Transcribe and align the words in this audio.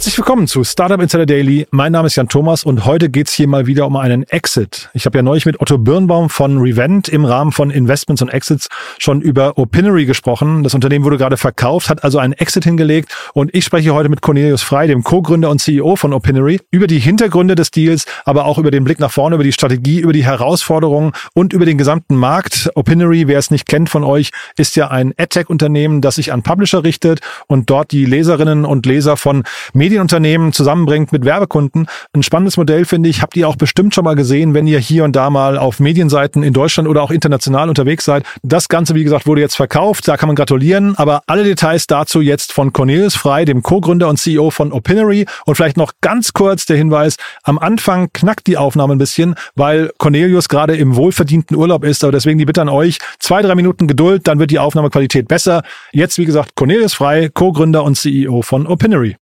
Herzlich 0.00 0.16
willkommen 0.16 0.46
zu 0.46 0.64
Startup 0.64 0.98
Insider 0.98 1.26
Daily. 1.26 1.66
Mein 1.72 1.92
Name 1.92 2.06
ist 2.06 2.16
Jan 2.16 2.26
Thomas 2.26 2.64
und 2.64 2.86
heute 2.86 3.10
geht's 3.10 3.34
hier 3.34 3.46
mal 3.46 3.66
wieder 3.66 3.86
um 3.86 3.96
einen 3.96 4.22
Exit. 4.22 4.88
Ich 4.94 5.04
habe 5.04 5.18
ja 5.18 5.22
neulich 5.22 5.44
mit 5.44 5.60
Otto 5.60 5.76
Birnbaum 5.76 6.30
von 6.30 6.56
Revent 6.56 7.10
im 7.10 7.26
Rahmen 7.26 7.52
von 7.52 7.70
Investments 7.70 8.22
und 8.22 8.30
Exits 8.30 8.68
schon 8.96 9.20
über 9.20 9.58
Opinory 9.58 10.06
gesprochen. 10.06 10.62
Das 10.62 10.72
Unternehmen 10.72 11.04
wurde 11.04 11.18
gerade 11.18 11.36
verkauft, 11.36 11.90
hat 11.90 12.02
also 12.02 12.18
einen 12.18 12.32
Exit 12.32 12.64
hingelegt 12.64 13.14
und 13.34 13.54
ich 13.54 13.62
spreche 13.62 13.92
heute 13.92 14.08
mit 14.08 14.22
Cornelius 14.22 14.62
Frei, 14.62 14.86
dem 14.86 15.04
Co-Gründer 15.04 15.50
und 15.50 15.60
CEO 15.60 15.96
von 15.96 16.14
Opinory, 16.14 16.62
über 16.70 16.86
die 16.86 16.98
Hintergründe 16.98 17.54
des 17.54 17.70
Deals, 17.70 18.06
aber 18.24 18.46
auch 18.46 18.56
über 18.56 18.70
den 18.70 18.84
Blick 18.84 19.00
nach 19.00 19.12
vorne, 19.12 19.34
über 19.34 19.44
die 19.44 19.52
Strategie, 19.52 20.00
über 20.00 20.14
die 20.14 20.24
Herausforderungen 20.24 21.12
und 21.34 21.52
über 21.52 21.66
den 21.66 21.76
gesamten 21.76 22.16
Markt. 22.16 22.70
Opinory, 22.74 23.28
wer 23.28 23.38
es 23.38 23.50
nicht 23.50 23.66
kennt 23.66 23.90
von 23.90 24.04
euch, 24.04 24.30
ist 24.56 24.76
ja 24.76 24.88
ein 24.88 25.12
AdTech-Unternehmen, 25.18 26.00
das 26.00 26.14
sich 26.14 26.32
an 26.32 26.42
Publisher 26.42 26.84
richtet 26.84 27.20
und 27.48 27.68
dort 27.68 27.92
die 27.92 28.06
Leserinnen 28.06 28.64
und 28.64 28.86
Leser 28.86 29.18
von 29.18 29.42
Medienunternehmen 29.90 30.52
zusammenbringt 30.52 31.10
mit 31.10 31.24
Werbekunden. 31.24 31.88
Ein 32.12 32.22
spannendes 32.22 32.56
Modell, 32.56 32.84
finde 32.84 33.08
ich. 33.08 33.22
Habt 33.22 33.36
ihr 33.36 33.48
auch 33.48 33.56
bestimmt 33.56 33.92
schon 33.92 34.04
mal 34.04 34.14
gesehen, 34.14 34.54
wenn 34.54 34.68
ihr 34.68 34.78
hier 34.78 35.02
und 35.02 35.16
da 35.16 35.30
mal 35.30 35.58
auf 35.58 35.80
Medienseiten 35.80 36.44
in 36.44 36.52
Deutschland 36.52 36.88
oder 36.88 37.02
auch 37.02 37.10
international 37.10 37.68
unterwegs 37.68 38.04
seid. 38.04 38.24
Das 38.44 38.68
Ganze, 38.68 38.94
wie 38.94 39.02
gesagt, 39.02 39.26
wurde 39.26 39.40
jetzt 39.40 39.56
verkauft. 39.56 40.06
Da 40.06 40.16
kann 40.16 40.28
man 40.28 40.36
gratulieren. 40.36 40.94
Aber 40.96 41.22
alle 41.26 41.42
Details 41.42 41.88
dazu 41.88 42.20
jetzt 42.20 42.52
von 42.52 42.72
Cornelius 42.72 43.16
Frei, 43.16 43.44
dem 43.44 43.64
Co-Gründer 43.64 44.08
und 44.08 44.18
CEO 44.18 44.50
von 44.50 44.70
Opinory. 44.70 45.26
Und 45.44 45.56
vielleicht 45.56 45.76
noch 45.76 45.94
ganz 46.00 46.32
kurz 46.34 46.66
der 46.66 46.76
Hinweis. 46.76 47.16
Am 47.42 47.58
Anfang 47.58 48.12
knackt 48.12 48.46
die 48.46 48.56
Aufnahme 48.56 48.94
ein 48.94 48.98
bisschen, 48.98 49.34
weil 49.56 49.90
Cornelius 49.98 50.48
gerade 50.48 50.76
im 50.76 50.94
wohlverdienten 50.94 51.56
Urlaub 51.56 51.82
ist. 51.82 52.04
Aber 52.04 52.12
deswegen 52.12 52.38
die 52.38 52.44
Bitte 52.44 52.62
an 52.62 52.68
euch. 52.68 52.98
Zwei, 53.18 53.42
drei 53.42 53.56
Minuten 53.56 53.88
Geduld, 53.88 54.28
dann 54.28 54.38
wird 54.38 54.52
die 54.52 54.60
Aufnahmequalität 54.60 55.26
besser. 55.26 55.64
Jetzt, 55.90 56.16
wie 56.18 56.26
gesagt, 56.26 56.54
Cornelius 56.54 56.94
Frei, 56.94 57.28
Co-Gründer 57.28 57.82
und 57.82 57.96
CEO 57.96 58.42
von 58.42 58.68
Opinory. 58.68 59.16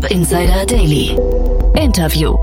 Startup 0.00 0.10
Insider 0.10 0.64
Daily. 0.64 1.16
Interview. 1.74 2.36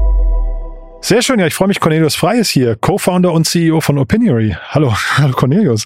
Sehr 1.02 1.24
schön, 1.24 1.40
ja, 1.40 1.48
ich 1.48 1.56
freue 1.56 1.68
mich. 1.68 1.80
Cornelius 1.80 2.16
Frey 2.16 2.40
ist 2.40 2.50
hier, 2.50 2.76
Co-Founder 2.76 3.32
und 3.32 3.48
CEO 3.48 3.82
von 3.82 3.98
Opinory. 3.98 4.56
Hallo, 4.70 4.94
hallo 5.18 5.34
Cornelius. 5.34 5.86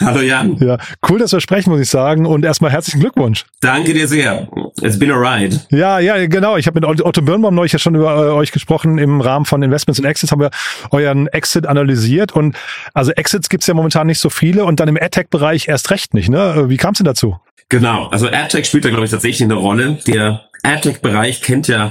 Hallo 0.00 0.20
Jan. 0.20 0.56
Ja, 0.60 0.78
cool, 1.08 1.18
dass 1.18 1.32
wir 1.32 1.40
sprechen, 1.40 1.70
muss 1.70 1.80
ich 1.80 1.90
sagen. 1.90 2.24
Und 2.24 2.44
erstmal 2.44 2.70
herzlichen 2.70 3.00
Glückwunsch. 3.00 3.44
Danke 3.60 3.92
dir 3.92 4.08
sehr. 4.08 4.48
It's 4.80 4.98
been 4.98 5.10
a 5.10 5.16
ride. 5.16 5.60
Ja, 5.70 5.98
ja, 5.98 6.26
genau. 6.26 6.56
Ich 6.56 6.66
habe 6.66 6.80
mit 6.80 7.02
Otto 7.04 7.20
Birnbaum 7.20 7.54
neulich 7.54 7.72
ja 7.72 7.78
schon 7.78 7.96
über 7.96 8.14
äh, 8.14 8.30
euch 8.30 8.52
gesprochen. 8.52 8.96
Im 8.96 9.20
Rahmen 9.20 9.44
von 9.44 9.62
Investments 9.62 9.98
und 9.98 10.06
Exits 10.06 10.32
haben 10.32 10.40
wir 10.40 10.50
euren 10.90 11.26
Exit 11.26 11.66
analysiert. 11.66 12.32
Und 12.32 12.56
also 12.94 13.12
Exits 13.12 13.50
gibt's 13.50 13.66
ja 13.66 13.74
momentan 13.74 14.06
nicht 14.06 14.20
so 14.20 14.30
viele 14.30 14.64
und 14.64 14.80
dann 14.80 14.88
im 14.88 14.96
AdTech-Bereich 14.96 15.68
erst 15.68 15.90
recht 15.90 16.14
nicht. 16.14 16.30
Ne? 16.30 16.66
Wie 16.68 16.78
kam 16.78 16.92
es 16.92 16.98
denn 16.98 17.06
dazu? 17.06 17.36
Genau, 17.70 18.08
also 18.08 18.26
AdTech 18.28 18.66
spielt 18.66 18.84
da, 18.84 18.88
glaube 18.88 19.04
ich, 19.04 19.12
tatsächlich 19.12 19.44
eine 19.44 19.54
Rolle. 19.54 19.98
Der 20.06 20.49
AdTech-Bereich 20.62 21.40
kennt 21.42 21.68
ja, 21.68 21.90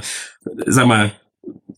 sag 0.66 0.86
mal, 0.86 1.12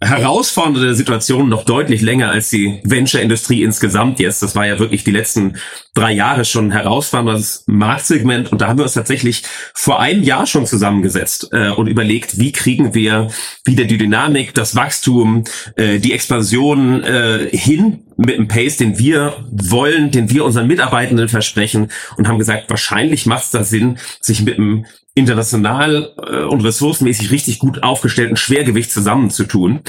herausfordernde 0.01 0.95
Situationen 0.95 1.48
noch 1.48 1.65
deutlich 1.65 2.03
länger 2.03 2.31
als 2.31 2.51
die 2.51 2.81
Venture-Industrie 2.85 3.62
insgesamt 3.62 4.19
jetzt. 4.19 4.43
Das 4.43 4.57
war 4.57 4.67
ja 4.67 4.79
wirklich 4.79 5.05
die 5.05 5.13
letzten 5.13 5.57
drei 5.95 6.12
Jahre 6.12 6.45
schon 6.45 6.71
herausforderndes 6.71 7.65
Marktsegment 7.67 8.51
und 8.51 8.61
da 8.61 8.69
haben 8.69 8.79
wir 8.79 8.85
uns 8.85 8.95
tatsächlich 8.95 9.43
vor 9.75 10.01
einem 10.01 10.23
Jahr 10.23 10.47
schon 10.47 10.67
zusammengesetzt 10.67 11.51
äh, 11.53 11.69
und 11.71 11.87
überlegt, 11.87 12.39
wie 12.39 12.53
kriegen 12.53 12.95
wir 12.95 13.29
wieder 13.65 13.85
die 13.85 13.98
Dynamik, 13.98 14.55
das 14.55 14.75
Wachstum, 14.75 15.45
äh, 15.77 15.98
die 15.98 16.13
Expansion 16.13 17.03
äh, 17.05 17.48
hin 17.53 18.05
mit 18.17 18.39
dem 18.39 18.48
Pace, 18.48 18.79
den 18.79 18.98
wir 18.98 19.35
wollen, 19.51 20.11
den 20.11 20.30
wir 20.30 20.45
unseren 20.45 20.67
Mitarbeitenden 20.67 21.29
versprechen 21.29 21.89
und 22.17 22.27
haben 22.27 22.39
gesagt, 22.39 22.70
wahrscheinlich 22.70 23.27
macht 23.27 23.45
es 23.45 23.51
da 23.51 23.64
Sinn, 23.64 23.98
sich 24.20 24.42
mit 24.42 24.59
einem 24.59 24.86
international 25.14 26.14
äh, 26.27 26.45
und 26.45 26.63
ressourcenmäßig 26.63 27.30
richtig 27.30 27.59
gut 27.59 27.83
aufgestellten 27.83 28.36
Schwergewicht 28.36 28.91
zusammenzutun. 28.91 29.80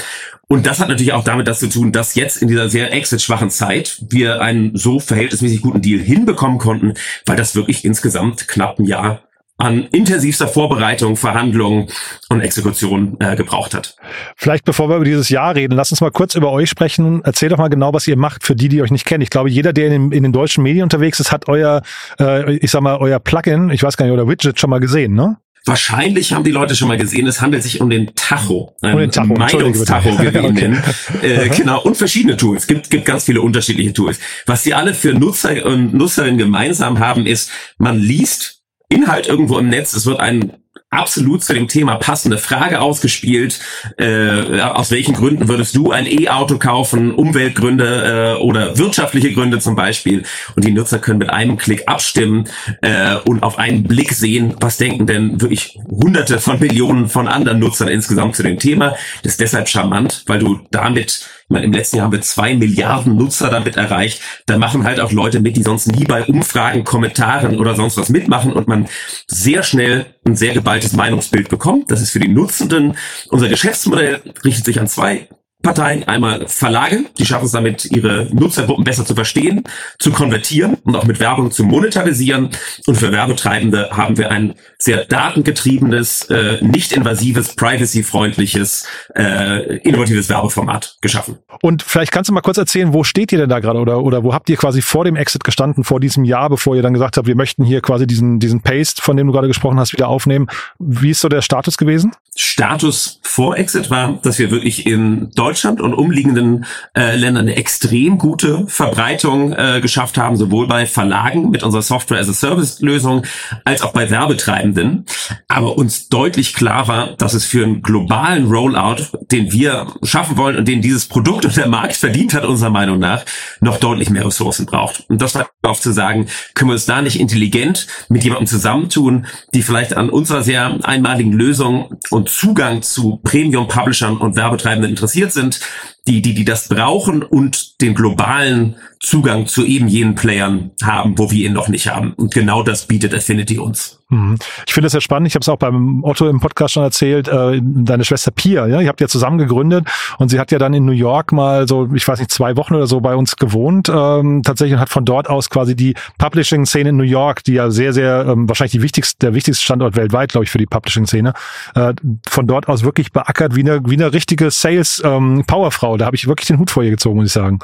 Und 0.48 0.66
das 0.66 0.80
hat 0.80 0.88
natürlich 0.88 1.12
auch 1.12 1.24
damit 1.24 1.48
das 1.48 1.60
zu 1.60 1.68
tun, 1.68 1.92
dass 1.92 2.14
jetzt 2.14 2.42
in 2.42 2.48
dieser 2.48 2.68
sehr 2.68 2.92
exit-schwachen 2.92 3.50
Zeit 3.50 4.02
wir 4.08 4.40
einen 4.40 4.76
so 4.76 5.00
verhältnismäßig 5.00 5.62
guten 5.62 5.82
Deal 5.82 6.00
hinbekommen 6.00 6.58
konnten, 6.58 6.94
weil 7.26 7.36
das 7.36 7.54
wirklich 7.54 7.84
insgesamt 7.84 8.48
knapp 8.48 8.78
ein 8.78 8.84
Jahr 8.84 9.22
an 9.56 9.84
intensivster 9.92 10.48
Vorbereitung, 10.48 11.16
Verhandlungen 11.16 11.88
und 12.28 12.40
Exekution 12.40 13.16
äh, 13.20 13.36
gebraucht 13.36 13.72
hat. 13.72 13.96
Vielleicht 14.36 14.64
bevor 14.64 14.88
wir 14.88 14.96
über 14.96 15.04
dieses 15.04 15.28
Jahr 15.28 15.54
reden, 15.54 15.74
lass 15.74 15.92
uns 15.92 16.00
mal 16.00 16.10
kurz 16.10 16.34
über 16.34 16.50
euch 16.50 16.68
sprechen. 16.68 17.22
Erzähl 17.24 17.50
doch 17.50 17.58
mal 17.58 17.68
genau, 17.68 17.92
was 17.92 18.06
ihr 18.08 18.16
macht 18.16 18.44
für 18.44 18.56
die, 18.56 18.68
die 18.68 18.82
euch 18.82 18.90
nicht 18.90 19.06
kennen. 19.06 19.22
Ich 19.22 19.30
glaube, 19.30 19.48
jeder, 19.48 19.72
der 19.72 19.86
in, 19.86 20.10
in 20.10 20.24
den 20.24 20.32
deutschen 20.32 20.64
Medien 20.64 20.82
unterwegs 20.82 21.20
ist, 21.20 21.30
hat 21.30 21.48
euer, 21.48 21.82
äh, 22.18 22.56
ich 22.56 22.72
sag 22.72 22.80
mal, 22.80 22.96
euer 22.96 23.20
Plugin, 23.20 23.70
ich 23.70 23.82
weiß 23.82 23.96
gar 23.96 24.06
nicht, 24.06 24.12
oder 24.12 24.26
Widget 24.26 24.58
schon 24.58 24.70
mal 24.70 24.80
gesehen, 24.80 25.14
ne? 25.14 25.36
Wahrscheinlich 25.66 26.34
haben 26.34 26.44
die 26.44 26.50
Leute 26.50 26.76
schon 26.76 26.88
mal 26.88 26.98
gesehen, 26.98 27.26
es 27.26 27.40
handelt 27.40 27.62
sich 27.62 27.80
um 27.80 27.88
den 27.88 28.14
Tacho, 28.14 28.76
um 28.82 28.98
den 28.98 29.10
Tacho, 29.10 29.34
Meinungstacho, 29.34 30.18
wie 30.18 30.34
wir 30.34 30.42
ihn 30.42 30.54
nennen. 30.54 30.82
Äh, 31.22 31.48
genau, 31.48 31.80
und 31.82 31.96
verschiedene 31.96 32.36
Tools. 32.36 32.62
Es 32.62 32.66
gibt, 32.66 32.90
gibt 32.90 33.06
ganz 33.06 33.24
viele 33.24 33.40
unterschiedliche 33.40 33.94
Tools. 33.94 34.18
Was 34.44 34.62
sie 34.62 34.74
alle 34.74 34.92
für 34.92 35.14
Nutzer 35.14 35.64
und 35.64 35.94
Nutzerinnen 35.94 36.36
gemeinsam 36.36 36.98
haben, 36.98 37.26
ist, 37.26 37.50
man 37.78 37.98
liest 37.98 38.62
Inhalt 38.90 39.26
irgendwo 39.26 39.58
im 39.58 39.68
Netz, 39.68 39.94
es 39.94 40.04
wird 40.04 40.20
ein 40.20 40.52
absolut 40.94 41.42
zu 41.42 41.54
dem 41.54 41.68
Thema 41.68 41.96
passende 41.96 42.38
Frage 42.38 42.80
ausgespielt. 42.80 43.60
Äh, 43.98 44.60
aus 44.60 44.90
welchen 44.90 45.14
Gründen 45.14 45.48
würdest 45.48 45.76
du 45.76 45.90
ein 45.90 46.06
E-Auto 46.06 46.58
kaufen? 46.58 47.12
Umweltgründe 47.14 48.36
äh, 48.38 48.42
oder 48.42 48.78
wirtschaftliche 48.78 49.32
Gründe 49.32 49.58
zum 49.58 49.76
Beispiel. 49.76 50.24
Und 50.56 50.64
die 50.64 50.72
Nutzer 50.72 50.98
können 50.98 51.18
mit 51.18 51.30
einem 51.30 51.56
Klick 51.56 51.88
abstimmen 51.88 52.48
äh, 52.82 53.16
und 53.24 53.42
auf 53.42 53.58
einen 53.58 53.84
Blick 53.84 54.12
sehen, 54.12 54.54
was 54.60 54.76
denken 54.76 55.06
denn 55.06 55.40
wirklich 55.40 55.78
hunderte 55.90 56.38
von 56.38 56.58
Millionen 56.60 57.08
von 57.08 57.28
anderen 57.28 57.58
Nutzern 57.58 57.88
insgesamt 57.88 58.36
zu 58.36 58.42
dem 58.42 58.58
Thema. 58.58 58.96
Das 59.22 59.32
ist 59.32 59.40
deshalb 59.40 59.68
charmant, 59.68 60.24
weil 60.26 60.38
du 60.38 60.60
damit 60.70 61.28
meine, 61.48 61.66
im 61.66 61.72
letzten 61.72 61.96
Jahr 61.96 62.06
haben 62.06 62.12
wir 62.12 62.22
zwei 62.22 62.54
Milliarden 62.54 63.16
Nutzer 63.16 63.50
damit 63.50 63.76
erreicht. 63.76 64.20
Da 64.46 64.58
machen 64.58 64.84
halt 64.84 65.00
auch 65.00 65.12
Leute 65.12 65.40
mit, 65.40 65.56
die 65.56 65.62
sonst 65.62 65.86
nie 65.86 66.04
bei 66.04 66.24
Umfragen, 66.24 66.84
Kommentaren 66.84 67.58
oder 67.58 67.74
sonst 67.74 67.96
was 67.96 68.08
mitmachen 68.08 68.52
und 68.52 68.68
man 68.68 68.88
sehr 69.26 69.62
schnell 69.62 70.06
ein 70.26 70.36
sehr 70.36 70.54
geballtes 70.54 70.94
Meinungsbild 70.94 71.48
bekommt. 71.48 71.90
Das 71.90 72.00
ist 72.00 72.10
für 72.10 72.20
die 72.20 72.28
Nutzenden. 72.28 72.96
Unser 73.28 73.48
Geschäftsmodell 73.48 74.20
richtet 74.44 74.64
sich 74.64 74.80
an 74.80 74.88
zwei 74.88 75.28
Parteien, 75.64 76.04
einmal 76.04 76.46
Verlage, 76.46 77.06
die 77.18 77.26
schaffen 77.26 77.46
es 77.46 77.52
damit, 77.52 77.86
ihre 77.86 78.28
Nutzergruppen 78.32 78.84
besser 78.84 79.04
zu 79.04 79.14
verstehen, 79.14 79.64
zu 79.98 80.12
konvertieren 80.12 80.74
und 80.84 80.94
auch 80.94 81.04
mit 81.04 81.18
Werbung 81.18 81.50
zu 81.50 81.64
monetarisieren. 81.64 82.50
Und 82.86 82.96
für 82.96 83.10
Werbetreibende 83.10 83.90
haben 83.90 84.16
wir 84.16 84.30
ein 84.30 84.54
sehr 84.78 85.04
datengetriebenes, 85.06 86.30
äh, 86.30 86.58
nicht 86.60 86.92
invasives, 86.92 87.56
privacy-freundliches, 87.56 88.86
äh, 89.16 89.78
innovatives 89.78 90.28
Werbeformat 90.28 90.98
geschaffen. 91.00 91.38
Und 91.62 91.82
vielleicht 91.82 92.12
kannst 92.12 92.28
du 92.28 92.34
mal 92.34 92.42
kurz 92.42 92.58
erzählen, 92.58 92.92
wo 92.92 93.02
steht 93.02 93.32
ihr 93.32 93.38
denn 93.38 93.48
da 93.48 93.58
gerade 93.58 93.80
oder, 93.80 94.02
oder 94.02 94.22
wo 94.22 94.34
habt 94.34 94.48
ihr 94.50 94.56
quasi 94.56 94.82
vor 94.82 95.04
dem 95.04 95.16
Exit 95.16 95.42
gestanden, 95.42 95.82
vor 95.82 95.98
diesem 95.98 96.24
Jahr, 96.24 96.50
bevor 96.50 96.76
ihr 96.76 96.82
dann 96.82 96.92
gesagt 96.92 97.16
habt, 97.16 97.26
wir 97.26 97.36
möchten 97.36 97.64
hier 97.64 97.80
quasi 97.80 98.06
diesen, 98.06 98.38
diesen 98.38 98.60
Paste, 98.60 99.02
von 99.02 99.16
dem 99.16 99.26
du 99.26 99.32
gerade 99.32 99.48
gesprochen 99.48 99.80
hast, 99.80 99.92
wieder 99.94 100.08
aufnehmen. 100.08 100.46
Wie 100.78 101.10
ist 101.10 101.20
so 101.20 101.28
der 101.28 101.42
Status 101.42 101.78
gewesen? 101.78 102.12
Status 102.36 103.20
vor 103.22 103.56
Exit 103.56 103.90
war, 103.90 104.20
dass 104.22 104.38
wir 104.38 104.50
wirklich 104.50 104.86
in 104.86 105.30
Deutschland 105.34 105.53
und 105.62 105.94
umliegenden 105.94 106.66
äh, 106.96 107.16
Ländern 107.16 107.44
eine 107.44 107.56
extrem 107.56 108.18
gute 108.18 108.66
Verbreitung 108.66 109.52
äh, 109.52 109.80
geschafft 109.80 110.18
haben, 110.18 110.36
sowohl 110.36 110.66
bei 110.66 110.86
Verlagen 110.86 111.50
mit 111.50 111.62
unserer 111.62 111.82
Software 111.82 112.20
as 112.20 112.28
a 112.28 112.32
Service 112.32 112.80
Lösung 112.80 113.22
als 113.64 113.82
auch 113.82 113.92
bei 113.92 114.10
Werbetreibenden. 114.10 115.04
Aber 115.48 115.76
uns 115.76 116.08
deutlich 116.08 116.54
klar 116.54 116.88
war, 116.88 117.16
dass 117.16 117.34
es 117.34 117.44
für 117.44 117.64
einen 117.64 117.82
globalen 117.82 118.46
Rollout, 118.46 119.04
den 119.30 119.52
wir 119.52 119.86
schaffen 120.02 120.36
wollen 120.36 120.56
und 120.56 120.68
den 120.68 120.80
dieses 120.80 121.06
Produkt 121.06 121.44
und 121.44 121.56
der 121.56 121.68
Markt 121.68 121.96
verdient 121.96 122.34
hat, 122.34 122.44
unserer 122.44 122.70
Meinung 122.70 122.98
nach, 122.98 123.24
noch 123.60 123.78
deutlich 123.78 124.10
mehr 124.10 124.26
Ressourcen 124.26 124.66
braucht. 124.66 125.04
Und 125.08 125.20
das 125.20 125.34
war 125.34 125.48
darauf 125.62 125.80
zu 125.80 125.92
sagen, 125.92 126.26
können 126.54 126.70
wir 126.70 126.74
uns 126.74 126.86
da 126.86 127.02
nicht 127.02 127.20
intelligent 127.20 127.86
mit 128.08 128.24
jemandem 128.24 128.46
zusammentun, 128.46 129.26
die 129.52 129.62
vielleicht 129.62 129.96
an 129.96 130.10
unserer 130.10 130.42
sehr 130.42 130.78
einmaligen 130.82 131.32
Lösung 131.32 131.98
und 132.10 132.28
Zugang 132.28 132.82
zu 132.82 133.20
Premium-Publishern 133.22 134.16
und 134.16 134.36
Werbetreibenden 134.36 134.90
interessiert 134.90 135.32
sind, 135.32 135.43
And. 135.44 135.93
Die, 136.06 136.20
die, 136.20 136.34
die 136.34 136.44
das 136.44 136.68
brauchen 136.68 137.22
und 137.22 137.80
den 137.80 137.94
globalen 137.94 138.76
Zugang 139.00 139.46
zu 139.46 139.64
eben 139.64 139.88
jenen 139.88 140.14
Playern 140.14 140.70
haben, 140.82 141.18
wo 141.18 141.30
wir 141.30 141.46
ihn 141.46 141.52
noch 141.52 141.68
nicht 141.68 141.88
haben. 141.88 142.12
Und 142.14 142.32
genau 142.32 142.62
das 142.62 142.86
bietet 142.86 143.14
Affinity 143.14 143.58
uns. 143.58 144.00
Mhm. 144.08 144.36
Ich 144.66 144.72
finde 144.72 144.86
das 144.86 144.92
ja 144.92 145.00
spannend. 145.00 145.28
Ich 145.28 145.34
habe 145.34 145.42
es 145.42 145.48
auch 145.48 145.58
beim 145.58 146.04
Otto 146.04 146.28
im 146.28 146.40
Podcast 146.40 146.74
schon 146.74 146.82
erzählt. 146.82 147.28
Äh, 147.28 147.60
deine 147.62 148.04
Schwester 148.04 148.30
Pia, 148.30 148.66
ja, 148.66 148.80
ihr 148.80 148.88
habt 148.88 149.00
ja 149.00 149.08
zusammen 149.08 149.38
gegründet 149.38 149.88
und 150.18 150.28
sie 150.30 150.38
hat 150.38 150.52
ja 150.52 150.58
dann 150.58 150.74
in 150.74 150.84
New 150.84 150.92
York 150.92 151.32
mal 151.32 151.66
so, 151.68 151.88
ich 151.94 152.06
weiß 152.06 152.18
nicht, 152.18 152.30
zwei 152.30 152.56
Wochen 152.56 152.74
oder 152.74 152.86
so 152.86 153.00
bei 153.00 153.14
uns 153.14 153.36
gewohnt. 153.36 153.88
Ähm, 153.88 154.42
tatsächlich 154.42 154.74
und 154.74 154.80
hat 154.80 154.90
von 154.90 155.04
dort 155.04 155.28
aus 155.28 155.50
quasi 155.50 155.74
die 155.74 155.94
Publishing-Szene 156.18 156.90
in 156.90 156.96
New 156.96 157.02
York, 157.02 157.44
die 157.44 157.54
ja 157.54 157.70
sehr, 157.70 157.92
sehr 157.92 158.26
ähm, 158.28 158.48
wahrscheinlich 158.48 158.72
die 158.72 158.82
wichtigste, 158.82 159.18
der 159.20 159.34
wichtigste 159.34 159.64
Standort 159.64 159.96
weltweit, 159.96 160.32
glaube 160.32 160.44
ich, 160.44 160.50
für 160.50 160.58
die 160.58 160.66
Publishing-Szene, 160.66 161.32
äh, 161.74 161.92
von 162.28 162.46
dort 162.46 162.68
aus 162.68 162.84
wirklich 162.84 163.12
beackert 163.12 163.54
wie 163.54 163.60
eine, 163.60 163.80
wie 163.84 163.94
eine 163.94 164.12
richtige 164.12 164.50
Sales-Powerfrau. 164.50 165.93
Ähm, 165.93 165.93
da 165.96 166.06
habe 166.06 166.16
ich 166.16 166.26
wirklich 166.26 166.46
den 166.46 166.58
Hut 166.58 166.70
vor 166.70 166.82
ihr 166.82 166.90
gezogen, 166.90 167.16
muss 167.16 167.26
ich 167.26 167.32
sagen. 167.32 167.58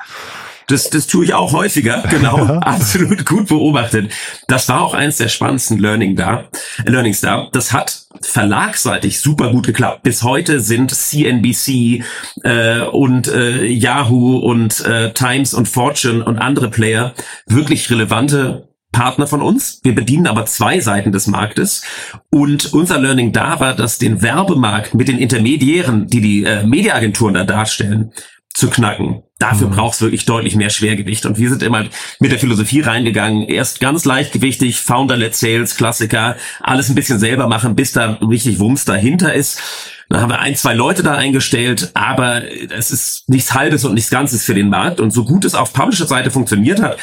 Das, 0.70 0.88
das 0.88 1.08
tue 1.08 1.24
ich 1.24 1.34
auch 1.34 1.52
häufiger, 1.52 2.04
genau, 2.10 2.36
absolut 2.60 3.26
gut 3.26 3.48
beobachtet. 3.48 4.12
Das 4.46 4.68
war 4.68 4.82
auch 4.82 4.94
eins 4.94 5.16
der 5.16 5.28
spannendsten 5.28 5.78
Learning 5.78 6.14
da, 6.14 6.44
Learnings 6.84 7.20
da. 7.20 7.48
Das 7.52 7.72
hat 7.72 8.02
verlagseitig 8.22 9.20
super 9.20 9.50
gut 9.50 9.66
geklappt. 9.66 10.04
Bis 10.04 10.22
heute 10.22 10.60
sind 10.60 10.92
CNBC 10.92 12.04
äh, 12.44 12.82
und 12.82 13.26
äh, 13.26 13.64
Yahoo 13.66 14.38
und 14.38 14.84
äh, 14.84 15.12
Times 15.12 15.54
und 15.54 15.66
Fortune 15.66 16.24
und 16.24 16.38
andere 16.38 16.70
Player 16.70 17.14
wirklich 17.46 17.90
relevante 17.90 18.69
Partner 18.92 19.26
von 19.26 19.42
uns. 19.42 19.80
Wir 19.82 19.94
bedienen 19.94 20.26
aber 20.26 20.46
zwei 20.46 20.80
Seiten 20.80 21.12
des 21.12 21.26
Marktes. 21.26 21.82
Und 22.30 22.72
unser 22.72 22.98
Learning 22.98 23.32
da 23.32 23.60
war, 23.60 23.74
dass 23.74 23.98
den 23.98 24.22
Werbemarkt 24.22 24.94
mit 24.94 25.08
den 25.08 25.18
Intermediären, 25.18 26.06
die 26.06 26.20
die 26.20 26.44
äh, 26.44 26.64
Mediaagenturen 26.64 27.34
da 27.34 27.44
darstellen, 27.44 28.12
zu 28.52 28.68
knacken. 28.68 29.22
Dafür 29.38 29.68
mhm. 29.68 29.72
braucht 29.72 29.94
es 29.94 30.00
wirklich 30.02 30.26
deutlich 30.26 30.56
mehr 30.56 30.70
Schwergewicht. 30.70 31.24
Und 31.24 31.38
wir 31.38 31.48
sind 31.48 31.62
immer 31.62 31.86
mit 32.18 32.32
der 32.32 32.38
Philosophie 32.38 32.80
reingegangen. 32.80 33.48
Erst 33.48 33.80
ganz 33.80 34.04
leichtgewichtig, 34.04 34.80
Founder-led 34.80 35.34
Sales, 35.34 35.76
Klassiker, 35.76 36.36
alles 36.60 36.88
ein 36.88 36.94
bisschen 36.94 37.18
selber 37.18 37.46
machen, 37.46 37.76
bis 37.76 37.92
da 37.92 38.18
richtig 38.20 38.58
Wumms 38.58 38.84
dahinter 38.84 39.32
ist. 39.32 39.62
Dann 40.08 40.20
haben 40.20 40.30
wir 40.30 40.40
ein, 40.40 40.56
zwei 40.56 40.74
Leute 40.74 41.04
da 41.04 41.14
eingestellt, 41.14 41.92
aber 41.94 42.42
es 42.70 42.90
ist 42.90 43.28
nichts 43.28 43.54
Halbes 43.54 43.84
und 43.84 43.94
nichts 43.94 44.10
Ganzes 44.10 44.44
für 44.44 44.54
den 44.54 44.68
Markt. 44.68 44.98
Und 44.98 45.12
so 45.12 45.24
gut 45.24 45.44
es 45.44 45.54
auf 45.54 45.72
Publisher-Seite 45.72 46.32
funktioniert 46.32 46.82
hat, 46.82 46.98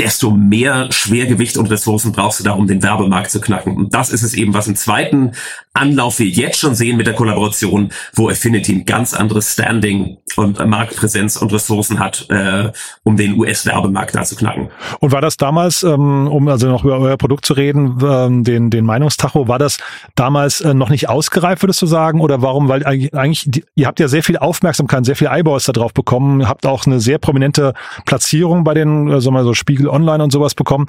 desto 0.00 0.30
mehr 0.30 0.90
Schwergewicht 0.90 1.58
und 1.58 1.70
Ressourcen 1.70 2.12
brauchst 2.12 2.40
du 2.40 2.44
da, 2.44 2.52
um 2.52 2.66
den 2.66 2.82
Werbemarkt 2.82 3.30
zu 3.30 3.38
knacken. 3.38 3.76
Und 3.76 3.94
das 3.94 4.08
ist 4.08 4.22
es 4.22 4.32
eben, 4.32 4.54
was 4.54 4.66
im 4.66 4.74
zweiten 4.74 5.32
Anlauf 5.74 6.18
wir 6.18 6.26
jetzt 6.26 6.58
schon 6.58 6.74
sehen 6.74 6.96
mit 6.96 7.06
der 7.06 7.14
Kollaboration, 7.14 7.90
wo 8.14 8.30
Affinity 8.30 8.72
ein 8.72 8.84
ganz 8.86 9.12
anderes 9.12 9.52
Standing 9.52 10.16
und 10.36 10.64
Marktpräsenz 10.66 11.36
und 11.36 11.52
Ressourcen 11.52 11.98
hat, 11.98 12.26
äh, 12.30 12.72
um 13.04 13.16
den 13.18 13.38
US-Werbemarkt 13.38 14.14
da 14.14 14.22
zu 14.22 14.36
knacken. 14.36 14.70
Und 15.00 15.12
war 15.12 15.20
das 15.20 15.36
damals, 15.36 15.82
ähm, 15.82 16.26
um 16.28 16.48
also 16.48 16.68
noch 16.68 16.82
über 16.82 16.98
euer 16.98 17.18
Produkt 17.18 17.44
zu 17.44 17.52
reden, 17.52 17.98
ähm, 18.02 18.42
den, 18.42 18.70
den 18.70 18.86
Meinungstacho, 18.86 19.48
war 19.48 19.58
das 19.58 19.78
damals 20.14 20.62
äh, 20.62 20.72
noch 20.72 20.88
nicht 20.88 21.10
ausgereift, 21.10 21.62
würdest 21.62 21.82
du 21.82 21.86
sagen? 21.86 22.20
Oder 22.20 22.40
warum? 22.40 22.68
Weil 22.68 22.86
eigentlich, 22.86 23.44
die, 23.46 23.64
ihr 23.74 23.86
habt 23.86 24.00
ja 24.00 24.08
sehr 24.08 24.22
viel 24.22 24.38
Aufmerksamkeit, 24.38 25.04
sehr 25.04 25.16
viel 25.16 25.28
Eyeballs 25.28 25.66
drauf 25.66 25.92
bekommen, 25.92 26.48
habt 26.48 26.64
auch 26.64 26.86
eine 26.86 27.00
sehr 27.00 27.18
prominente 27.18 27.74
Platzierung 28.06 28.64
bei 28.64 28.72
den, 28.72 29.08
äh, 29.08 29.20
sagen 29.20 29.36
wir 29.36 29.44
so, 29.44 29.52
Spiegel 29.52 29.89
Online 29.90 30.22
und 30.24 30.30
sowas 30.30 30.54
bekommen. 30.54 30.86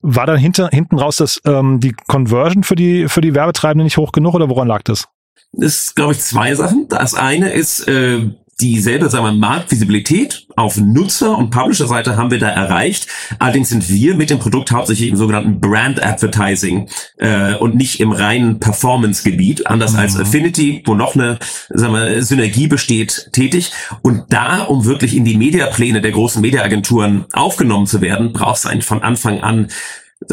War 0.00 0.26
dann 0.26 0.38
hinter, 0.38 0.68
hinten 0.68 0.98
raus 0.98 1.16
das, 1.16 1.40
ähm, 1.44 1.80
die 1.80 1.94
Conversion 2.06 2.62
für 2.62 2.76
die, 2.76 3.08
für 3.08 3.20
die 3.20 3.34
Werbetreibenden 3.34 3.84
nicht 3.84 3.96
hoch 3.96 4.12
genug 4.12 4.34
oder 4.34 4.48
woran 4.48 4.68
lag 4.68 4.82
das? 4.82 5.08
Das 5.52 5.74
ist, 5.74 5.96
glaube 5.96 6.12
ich, 6.12 6.20
zwei 6.20 6.54
Sachen. 6.54 6.88
Das 6.88 7.14
eine 7.14 7.52
ist, 7.52 7.86
äh, 7.86 8.30
dieselbe 8.62 9.10
sagen 9.10 9.24
wir, 9.24 9.32
Marktvisibilität 9.32 10.46
auf 10.54 10.76
Nutzer- 10.76 11.36
und 11.36 11.50
Publisher-Seite 11.50 12.16
haben 12.16 12.30
wir 12.30 12.38
da 12.38 12.48
erreicht. 12.48 13.08
Allerdings 13.38 13.70
sind 13.70 13.88
wir 13.88 14.14
mit 14.14 14.30
dem 14.30 14.38
Produkt 14.38 14.70
hauptsächlich 14.70 15.08
im 15.08 15.16
sogenannten 15.16 15.60
Brand 15.60 16.02
Advertising 16.02 16.88
äh, 17.16 17.54
und 17.54 17.74
nicht 17.74 18.00
im 18.00 18.12
reinen 18.12 18.60
Performance-Gebiet, 18.60 19.66
anders 19.66 19.94
mhm. 19.94 19.98
als 19.98 20.18
Affinity, 20.18 20.82
wo 20.86 20.94
noch 20.94 21.14
eine 21.16 21.38
sagen 21.70 21.94
wir, 21.94 22.22
Synergie 22.22 22.68
besteht, 22.68 23.30
tätig. 23.32 23.72
Und 24.02 24.24
da, 24.32 24.62
um 24.62 24.84
wirklich 24.84 25.16
in 25.16 25.24
die 25.24 25.36
Mediapläne 25.36 26.00
der 26.00 26.12
großen 26.12 26.40
Mediaagenturen 26.40 27.24
aufgenommen 27.32 27.86
zu 27.86 28.00
werden, 28.00 28.32
brauchst 28.32 28.64
du 28.64 28.68
eigentlich 28.68 28.86
von 28.86 29.02
Anfang 29.02 29.40
an 29.40 29.68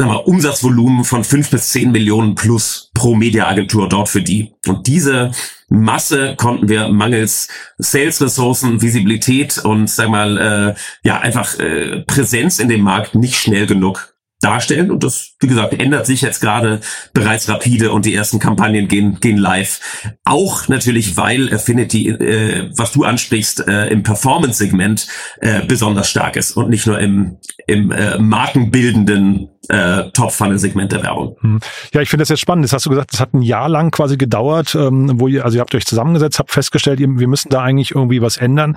sagen 0.00 0.12
wir, 0.12 0.26
Umsatzvolumen 0.26 1.04
von 1.04 1.24
fünf 1.24 1.50
bis 1.50 1.68
zehn 1.68 1.92
Millionen 1.92 2.34
plus 2.34 2.90
pro 2.94 3.14
Mediaagentur 3.14 3.86
dort 3.86 4.08
für 4.08 4.22
die. 4.22 4.54
Und 4.66 4.86
diese 4.86 5.30
Masse 5.68 6.36
konnten 6.36 6.70
wir 6.70 6.88
mangels 6.88 7.48
Sales-Ressourcen, 7.76 8.80
Visibilität 8.80 9.58
und 9.58 9.90
sag 9.90 10.08
mal 10.08 10.38
äh, 10.38 10.74
ja 11.06 11.20
einfach 11.20 11.58
äh, 11.58 12.00
Präsenz 12.06 12.60
in 12.60 12.70
dem 12.70 12.80
Markt 12.80 13.14
nicht 13.14 13.36
schnell 13.36 13.66
genug 13.66 14.14
darstellen. 14.40 14.90
Und 14.90 15.04
das, 15.04 15.34
wie 15.38 15.46
gesagt, 15.46 15.78
ändert 15.78 16.06
sich 16.06 16.22
jetzt 16.22 16.40
gerade 16.40 16.80
bereits 17.12 17.48
rapide 17.50 17.92
und 17.92 18.06
die 18.06 18.14
ersten 18.14 18.38
Kampagnen 18.38 18.88
gehen, 18.88 19.18
gehen 19.20 19.36
live. 19.36 19.80
Auch 20.24 20.68
natürlich, 20.68 21.18
weil 21.18 21.52
Affinity, 21.54 22.08
äh, 22.08 22.70
was 22.74 22.92
du 22.92 23.04
ansprichst, 23.04 23.68
äh, 23.68 23.88
im 23.88 24.02
Performance-Segment 24.02 25.08
äh, 25.40 25.60
besonders 25.66 26.08
stark 26.08 26.36
ist 26.36 26.56
und 26.56 26.70
nicht 26.70 26.86
nur 26.86 26.98
im, 26.98 27.36
im 27.66 27.92
äh, 27.92 28.18
markenbildenden 28.18 29.50
äh, 29.68 30.10
Top-Funnel-Segment 30.12 30.92
der 30.92 31.02
Werbung. 31.02 31.36
Hm. 31.40 31.60
Ja, 31.92 32.00
ich 32.00 32.08
finde 32.08 32.22
das 32.22 32.30
jetzt 32.30 32.40
spannend. 32.40 32.64
Das 32.64 32.72
hast 32.72 32.86
du 32.86 32.90
gesagt, 32.90 33.12
das 33.12 33.20
hat 33.20 33.34
ein 33.34 33.42
Jahr 33.42 33.68
lang 33.68 33.90
quasi 33.90 34.16
gedauert, 34.16 34.74
ähm, 34.74 35.12
wo 35.20 35.28
ihr, 35.28 35.44
also 35.44 35.56
ihr 35.56 35.60
habt 35.60 35.74
euch 35.74 35.86
zusammengesetzt, 35.86 36.38
habt 36.38 36.50
festgestellt, 36.50 36.98
wir 37.00 37.28
müssen 37.28 37.50
da 37.50 37.62
eigentlich 37.62 37.94
irgendwie 37.94 38.22
was 38.22 38.36
ändern. 38.36 38.76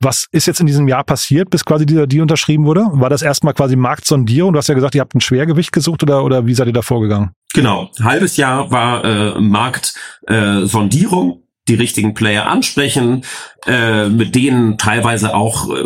Was 0.00 0.26
ist 0.32 0.46
jetzt 0.46 0.60
in 0.60 0.66
diesem 0.66 0.88
Jahr 0.88 1.04
passiert, 1.04 1.50
bis 1.50 1.64
quasi 1.64 1.86
dieser 1.86 2.06
Deal 2.06 2.22
unterschrieben 2.22 2.64
wurde? 2.66 2.86
War 2.92 3.10
das 3.10 3.22
erstmal 3.22 3.54
quasi 3.54 3.76
Marktsondierung? 3.76 4.52
Du 4.52 4.58
hast 4.58 4.68
ja 4.68 4.74
gesagt, 4.74 4.94
ihr 4.94 5.00
habt 5.00 5.14
ein 5.14 5.20
Schwergewicht 5.20 5.72
gesucht 5.72 6.02
oder, 6.02 6.24
oder 6.24 6.46
wie 6.46 6.54
seid 6.54 6.66
ihr 6.66 6.72
da 6.72 6.82
vorgegangen? 6.82 7.30
Genau, 7.54 7.90
halbes 8.02 8.36
Jahr 8.36 8.70
war 8.70 9.04
äh, 9.04 9.40
Marktsondierung. 9.40 11.30
Äh, 11.30 11.44
die 11.68 11.74
richtigen 11.74 12.12
Player 12.14 12.46
ansprechen, 12.46 13.24
äh, 13.66 14.08
mit 14.08 14.34
denen 14.34 14.76
teilweise 14.76 15.34
auch, 15.34 15.70
äh, 15.70 15.82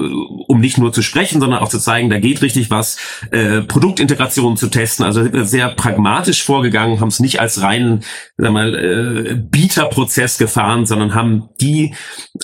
um 0.49 0.61
nicht 0.61 0.79
nur 0.79 0.93
zu 0.93 1.03
sprechen, 1.03 1.41
sondern 1.41 1.61
auch 1.61 1.69
zu 1.69 1.79
zeigen, 1.79 2.09
da 2.09 2.19
geht 2.19 2.41
richtig 2.41 2.71
was, 2.71 2.97
äh, 3.31 3.61
Produktintegration 3.61 4.57
zu 4.57 4.69
testen. 4.69 5.05
Also 5.05 5.29
sehr 5.45 5.69
pragmatisch 5.69 6.43
vorgegangen, 6.43 7.01
haben 7.01 7.09
es 7.09 7.21
nicht 7.21 7.39
als 7.39 7.61
reinen, 7.61 8.03
sag 8.39 8.53
mal, 8.53 8.75
äh, 8.75 9.35
Bieterprozess 9.35 10.39
gefahren, 10.39 10.87
sondern 10.87 11.15
haben 11.15 11.51
die 11.61 11.95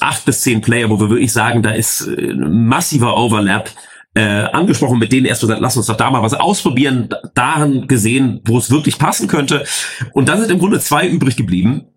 acht 0.01 0.27
bis 0.27 0.43
zehn 0.43 0.61
Player, 0.61 0.91
wo 0.91 1.01
wir 1.01 1.09
wirklich 1.09 1.33
sagen, 1.33 1.63
da 1.63 1.71
ist 1.71 2.07
äh, 2.07 2.35
massiver 2.35 3.17
Overlap, 3.17 3.71
äh, 4.15 4.21
angesprochen, 4.21 4.99
mit 4.99 5.11
denen 5.11 5.27
erst 5.27 5.41
gesagt, 5.41 5.61
lass 5.61 5.77
uns 5.77 5.87
doch 5.87 5.97
da 5.97 6.11
mal 6.11 6.23
was 6.23 6.35
ausprobieren, 6.35 7.09
daran 7.35 7.89
gesehen, 7.89 8.41
wo 8.45 8.59
es 8.59 8.71
wirklich 8.71 8.99
passen 8.99 9.29
könnte. 9.29 9.65
Und 10.13 10.29
dann 10.29 10.39
sind 10.39 10.51
im 10.51 10.59
Grunde 10.59 10.79
zwei 10.79 11.09
übrig 11.09 11.37
geblieben. 11.37 11.89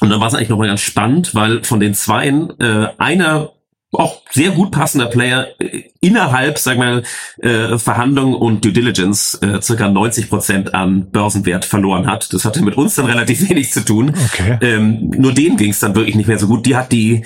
Und 0.00 0.10
dann 0.10 0.20
war 0.20 0.26
es 0.26 0.34
eigentlich 0.34 0.50
nochmal 0.50 0.68
ganz 0.68 0.80
spannend, 0.80 1.34
weil 1.34 1.62
von 1.62 1.80
den 1.80 1.94
zweien 1.94 2.52
äh, 2.58 2.88
einer 2.98 3.52
auch 3.92 4.22
sehr 4.30 4.50
gut 4.50 4.70
passender 4.70 5.06
Player 5.06 5.48
äh, 5.58 5.84
innerhalb, 6.00 6.58
sag 6.58 6.78
mal, 6.78 7.02
äh, 7.38 7.76
Verhandlungen 7.76 8.34
und 8.34 8.64
Due 8.64 8.72
Diligence 8.72 9.34
äh, 9.42 9.60
circa 9.60 9.88
90 9.88 10.28
Prozent 10.28 10.74
an 10.74 11.10
Börsenwert 11.10 11.64
verloren 11.64 12.06
hat. 12.06 12.32
Das 12.32 12.44
hatte 12.44 12.62
mit 12.62 12.76
uns 12.76 12.94
dann 12.94 13.06
relativ 13.06 13.48
wenig 13.50 13.72
zu 13.72 13.84
tun. 13.84 14.14
Okay. 14.32 14.58
Ähm, 14.62 15.10
nur 15.10 15.32
denen 15.32 15.56
ging 15.56 15.70
es 15.70 15.80
dann 15.80 15.94
wirklich 15.94 16.14
nicht 16.14 16.28
mehr 16.28 16.38
so 16.38 16.46
gut. 16.46 16.66
Die 16.66 16.76
hat 16.76 16.92
die, 16.92 17.24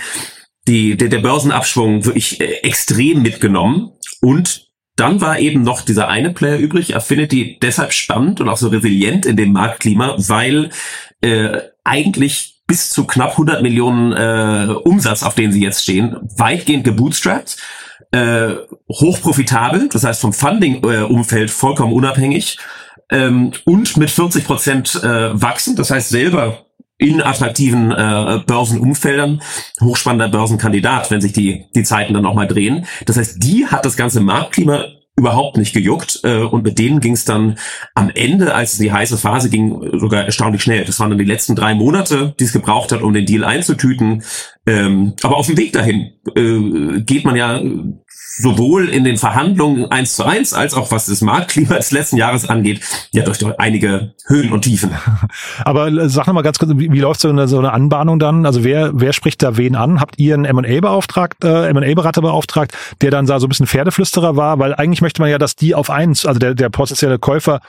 die, 0.66 0.96
der, 0.96 1.08
der 1.08 1.18
Börsenabschwung 1.18 2.06
wirklich 2.06 2.40
äh, 2.40 2.60
extrem 2.62 3.22
mitgenommen 3.22 3.90
und 4.20 4.64
dann 4.96 5.20
war 5.20 5.40
eben 5.40 5.62
noch 5.62 5.82
dieser 5.82 6.08
eine 6.08 6.30
Player 6.30 6.56
übrig, 6.56 6.94
Affinity, 6.94 7.58
deshalb 7.60 7.92
spannend 7.92 8.40
und 8.40 8.48
auch 8.48 8.56
so 8.56 8.68
resilient 8.68 9.26
in 9.26 9.36
dem 9.36 9.52
Marktklima, 9.52 10.14
weil 10.18 10.70
äh, 11.20 11.58
eigentlich 11.82 12.53
bis 12.66 12.90
zu 12.90 13.06
knapp 13.06 13.32
100 13.32 13.62
Millionen 13.62 14.12
äh, 14.12 14.72
Umsatz, 14.72 15.22
auf 15.22 15.34
den 15.34 15.52
sie 15.52 15.62
jetzt 15.62 15.82
stehen, 15.82 16.16
weitgehend 16.36 16.84
gebootstrapped, 16.84 17.56
äh, 18.10 18.54
hochprofitabel, 18.88 19.88
das 19.88 20.04
heißt 20.04 20.20
vom 20.20 20.32
Funding-Umfeld 20.32 21.50
vollkommen 21.50 21.92
unabhängig 21.92 22.58
ähm, 23.10 23.52
und 23.64 23.96
mit 23.96 24.10
40 24.10 24.44
Prozent 24.44 24.94
äh, 25.02 25.40
wachsen, 25.40 25.76
das 25.76 25.90
heißt 25.90 26.08
selber 26.08 26.64
in 26.96 27.20
attraktiven 27.20 27.90
äh, 27.90 28.40
Börsenumfeldern 28.46 29.42
hochspannender 29.80 30.28
Börsenkandidat, 30.28 31.10
wenn 31.10 31.20
sich 31.20 31.32
die 31.32 31.66
die 31.74 31.82
Zeiten 31.82 32.14
dann 32.14 32.24
auch 32.24 32.34
mal 32.34 32.46
drehen. 32.46 32.86
Das 33.04 33.16
heißt, 33.16 33.42
die 33.42 33.66
hat 33.66 33.84
das 33.84 33.96
ganze 33.96 34.20
Marktklima 34.20 34.84
überhaupt 35.16 35.56
nicht 35.56 35.72
gejuckt 35.72 36.20
äh, 36.24 36.38
und 36.38 36.64
mit 36.64 36.78
denen 36.78 37.00
ging 37.00 37.12
es 37.12 37.24
dann 37.24 37.56
am 37.94 38.10
Ende, 38.10 38.54
als 38.54 38.78
die 38.78 38.92
heiße 38.92 39.16
Phase 39.16 39.48
ging, 39.48 39.98
sogar 39.98 40.24
erstaunlich 40.24 40.62
schnell. 40.62 40.84
Das 40.84 40.98
waren 40.98 41.10
dann 41.10 41.18
die 41.18 41.24
letzten 41.24 41.54
drei 41.54 41.74
Monate, 41.74 42.34
die 42.40 42.44
es 42.44 42.52
gebraucht 42.52 42.90
hat, 42.90 43.02
um 43.02 43.14
den 43.14 43.26
Deal 43.26 43.44
einzutüten. 43.44 44.24
Ähm, 44.66 45.14
aber 45.22 45.36
auf 45.36 45.46
dem 45.46 45.56
Weg 45.56 45.72
dahin 45.72 46.12
äh, 46.34 47.00
geht 47.00 47.24
man 47.24 47.36
ja 47.36 47.60
sowohl 48.36 48.88
in 48.88 49.04
den 49.04 49.16
Verhandlungen 49.16 49.90
eins 49.90 50.16
zu 50.16 50.24
eins 50.24 50.52
als 50.52 50.74
auch 50.74 50.90
was 50.90 51.06
das 51.06 51.20
Marktklima 51.20 51.76
des 51.76 51.92
letzten 51.92 52.16
Jahres 52.16 52.48
angeht, 52.48 52.80
ja 53.12 53.22
durch 53.22 53.38
einige 53.58 54.14
Höhen 54.26 54.52
und 54.52 54.62
Tiefen. 54.62 54.90
Aber 55.64 55.88
äh, 55.88 56.08
sag 56.08 56.26
noch 56.26 56.34
mal 56.34 56.42
ganz 56.42 56.58
kurz, 56.58 56.72
wie, 56.74 56.90
wie 56.90 57.00
läuft 57.00 57.20
so 57.20 57.28
eine, 57.28 57.46
so 57.46 57.58
eine 57.58 57.72
Anbahnung 57.72 58.18
dann? 58.18 58.46
Also 58.46 58.64
wer, 58.64 58.90
wer 58.94 59.12
spricht 59.12 59.42
da 59.42 59.56
wen 59.56 59.76
an? 59.76 60.00
Habt 60.00 60.18
ihr 60.18 60.34
einen 60.34 60.44
M&A 60.44 60.80
beauftragt, 60.80 61.44
äh, 61.44 61.68
M&A-Berater 61.68 62.22
beauftragt, 62.22 62.72
der 63.00 63.10
dann 63.10 63.26
da 63.26 63.38
so 63.38 63.46
ein 63.46 63.50
bisschen 63.50 63.66
Pferdeflüsterer 63.66 64.36
war? 64.36 64.58
Weil 64.58 64.74
eigentlich 64.74 65.00
möchte 65.00 65.22
man 65.22 65.30
ja, 65.30 65.38
dass 65.38 65.56
die 65.56 65.74
auf 65.74 65.90
eins, 65.90 66.26
also 66.26 66.38
der, 66.38 66.54
der 66.54 66.70
potenzielle 66.70 67.18
Käufer 67.18 67.60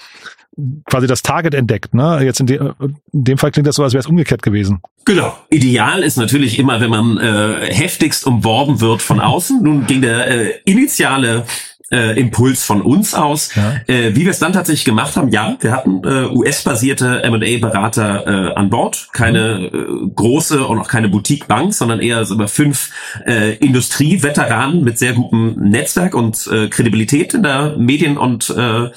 quasi 0.85 1.07
das 1.07 1.21
Target 1.21 1.53
entdeckt. 1.53 1.93
Ne? 1.93 2.19
Jetzt 2.23 2.39
in, 2.39 2.47
de, 2.47 2.57
in 2.79 3.23
dem 3.23 3.37
Fall 3.37 3.51
klingt 3.51 3.67
das 3.67 3.75
so, 3.75 3.83
als 3.83 3.93
wäre 3.93 3.99
es 4.01 4.07
umgekehrt 4.07 4.41
gewesen. 4.41 4.81
Genau. 5.05 5.37
Ideal 5.49 6.03
ist 6.03 6.17
natürlich 6.17 6.57
immer, 6.59 6.79
wenn 6.81 6.89
man 6.89 7.17
äh, 7.17 7.73
heftigst 7.73 8.25
umworben 8.25 8.81
wird 8.81 9.01
von 9.01 9.19
außen. 9.19 9.61
Nun 9.61 9.85
ging 9.85 10.01
der 10.01 10.27
äh, 10.27 10.53
initiale 10.65 11.45
äh, 11.91 12.19
Impuls 12.19 12.63
von 12.63 12.81
uns 12.81 13.13
aus. 13.13 13.53
Ja. 13.55 13.75
Äh, 13.87 14.15
wie 14.15 14.21
wir 14.21 14.31
es 14.31 14.39
dann 14.39 14.53
tatsächlich 14.53 14.85
gemacht 14.85 15.15
haben, 15.15 15.29
ja, 15.29 15.57
wir 15.59 15.71
hatten 15.71 16.01
äh, 16.03 16.27
US-basierte 16.27 17.23
M&A-Berater 17.23 18.27
äh, 18.27 18.53
an 18.55 18.69
Bord, 18.69 19.09
keine 19.13 19.69
mhm. 19.71 20.07
äh, 20.07 20.11
große 20.15 20.65
und 20.65 20.79
auch 20.79 20.87
keine 20.87 21.09
Boutique-Bank, 21.09 21.73
sondern 21.73 21.99
eher 21.99 22.25
so 22.25 22.35
über 22.35 22.47
fünf 22.47 22.91
äh, 23.25 23.55
Industrieveteranen 23.55 24.83
mit 24.83 24.97
sehr 24.97 25.13
gutem 25.13 25.55
Netzwerk 25.57 26.15
und 26.15 26.47
äh, 26.51 26.67
Kredibilität 26.67 27.33
in 27.33 27.43
der 27.43 27.77
Medien- 27.77 28.17
und 28.17 28.49
äh, 28.49 28.89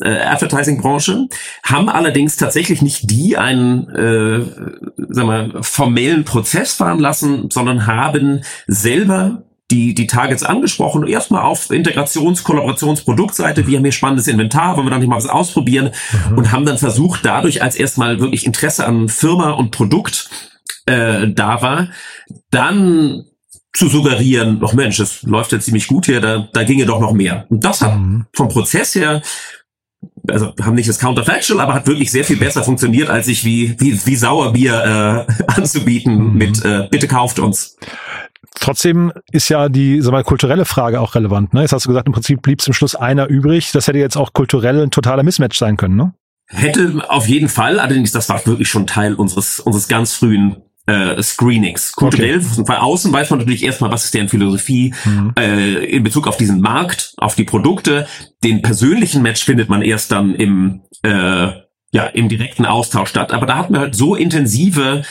äh, 0.00 0.20
Advertising-Branche, 0.24 1.28
haben 1.62 1.88
allerdings 1.88 2.36
tatsächlich 2.36 2.82
nicht 2.82 3.10
die 3.10 3.36
einen 3.36 3.88
äh, 3.90 4.44
sag 5.08 5.26
mal, 5.26 5.52
formellen 5.62 6.24
Prozess 6.24 6.72
fahren 6.72 6.98
lassen, 6.98 7.50
sondern 7.50 7.86
haben 7.86 8.42
selber 8.66 9.44
die, 9.72 9.94
die 9.94 10.06
Targets 10.06 10.42
angesprochen. 10.42 11.06
Erstmal 11.06 11.42
auf 11.42 11.70
Integrations-, 11.70 12.44
Kollaborations-, 12.44 13.04
Produktseite. 13.04 13.66
Wir 13.66 13.78
haben 13.78 13.84
hier 13.84 13.92
spannendes 13.92 14.28
Inventar, 14.28 14.76
wollen 14.76 14.86
wir 14.86 14.90
dann 14.90 15.00
nicht 15.00 15.08
mal 15.08 15.16
was 15.16 15.26
ausprobieren 15.26 15.90
mhm. 16.30 16.38
und 16.38 16.52
haben 16.52 16.66
dann 16.66 16.78
versucht, 16.78 17.20
dadurch 17.24 17.62
als 17.62 17.74
erstmal 17.74 18.20
wirklich 18.20 18.46
Interesse 18.46 18.86
an 18.86 19.08
Firma 19.08 19.50
und 19.52 19.70
Produkt 19.70 20.30
äh, 20.86 21.28
da 21.28 21.62
war, 21.62 21.88
dann 22.50 23.24
zu 23.74 23.88
suggerieren, 23.88 24.60
doch 24.60 24.74
Mensch, 24.74 24.98
das 24.98 25.22
läuft 25.22 25.52
ja 25.52 25.58
ziemlich 25.58 25.86
gut 25.86 26.04
hier, 26.04 26.20
da, 26.20 26.48
da 26.52 26.62
ginge 26.64 26.84
doch 26.84 27.00
noch 27.00 27.12
mehr. 27.12 27.46
Und 27.48 27.64
das 27.64 27.80
hat 27.80 27.98
mhm. 27.98 28.26
vom 28.34 28.48
Prozess 28.48 28.94
her 28.94 29.22
also 30.28 30.52
haben 30.60 30.74
nicht 30.74 30.88
das 30.88 30.98
Counterfactual, 30.98 31.60
aber 31.60 31.74
hat 31.74 31.86
wirklich 31.86 32.10
sehr 32.10 32.24
viel 32.24 32.36
besser 32.36 32.62
funktioniert, 32.62 33.08
als 33.08 33.26
sich 33.26 33.44
wie, 33.44 33.76
wie, 33.78 33.98
wie 34.04 34.16
Sauerbier 34.16 35.26
äh, 35.28 35.42
anzubieten 35.46 36.32
mhm. 36.32 36.34
mit 36.34 36.64
äh, 36.64 36.88
bitte 36.90 37.08
kauft 37.08 37.38
uns. 37.38 37.76
Trotzdem 38.60 39.12
ist 39.30 39.48
ja 39.48 39.68
die 39.68 40.00
sag 40.00 40.12
mal, 40.12 40.24
kulturelle 40.24 40.64
Frage 40.64 41.00
auch 41.00 41.14
relevant. 41.14 41.54
Ne? 41.54 41.62
Jetzt 41.62 41.72
hast 41.72 41.86
du 41.86 41.88
gesagt, 41.88 42.06
im 42.06 42.12
Prinzip 42.12 42.42
blieb 42.42 42.60
zum 42.60 42.74
Schluss 42.74 42.94
einer 42.94 43.28
übrig. 43.28 43.72
Das 43.72 43.86
hätte 43.88 43.98
jetzt 43.98 44.16
auch 44.16 44.32
kulturell 44.32 44.82
ein 44.82 44.90
totaler 44.90 45.22
Mismatch 45.22 45.58
sein 45.58 45.76
können, 45.76 45.96
ne? 45.96 46.14
Hätte 46.48 47.02
auf 47.08 47.28
jeden 47.28 47.48
Fall, 47.48 47.80
allerdings 47.80 48.12
das 48.12 48.28
war 48.28 48.44
wirklich 48.46 48.68
schon 48.68 48.86
Teil 48.86 49.14
unseres 49.14 49.58
unseres 49.58 49.88
ganz 49.88 50.12
frühen 50.14 50.56
äh, 50.86 51.22
Screenings. 51.22 51.92
Kulturell, 51.92 52.38
okay. 52.38 52.64
von 52.66 52.76
außen 52.76 53.12
weiß 53.12 53.30
man 53.30 53.38
natürlich 53.38 53.64
erstmal, 53.64 53.90
was 53.90 54.04
ist 54.04 54.14
deren 54.14 54.28
Philosophie 54.28 54.92
mhm. 55.04 55.32
äh, 55.38 55.84
in 55.84 56.02
Bezug 56.02 56.26
auf 56.26 56.36
diesen 56.36 56.60
Markt, 56.60 57.14
auf 57.16 57.36
die 57.36 57.44
Produkte. 57.44 58.06
Den 58.44 58.60
persönlichen 58.60 59.22
Match 59.22 59.44
findet 59.44 59.68
man 59.68 59.80
erst 59.80 60.12
dann 60.12 60.34
im 60.34 60.82
äh, 61.02 61.52
ja 61.92 62.06
im 62.12 62.28
direkten 62.28 62.66
Austausch 62.66 63.10
statt. 63.10 63.32
Aber 63.32 63.46
da 63.46 63.56
hatten 63.56 63.74
wir 63.74 63.80
halt 63.80 63.94
so 63.94 64.14
intensive 64.14 65.04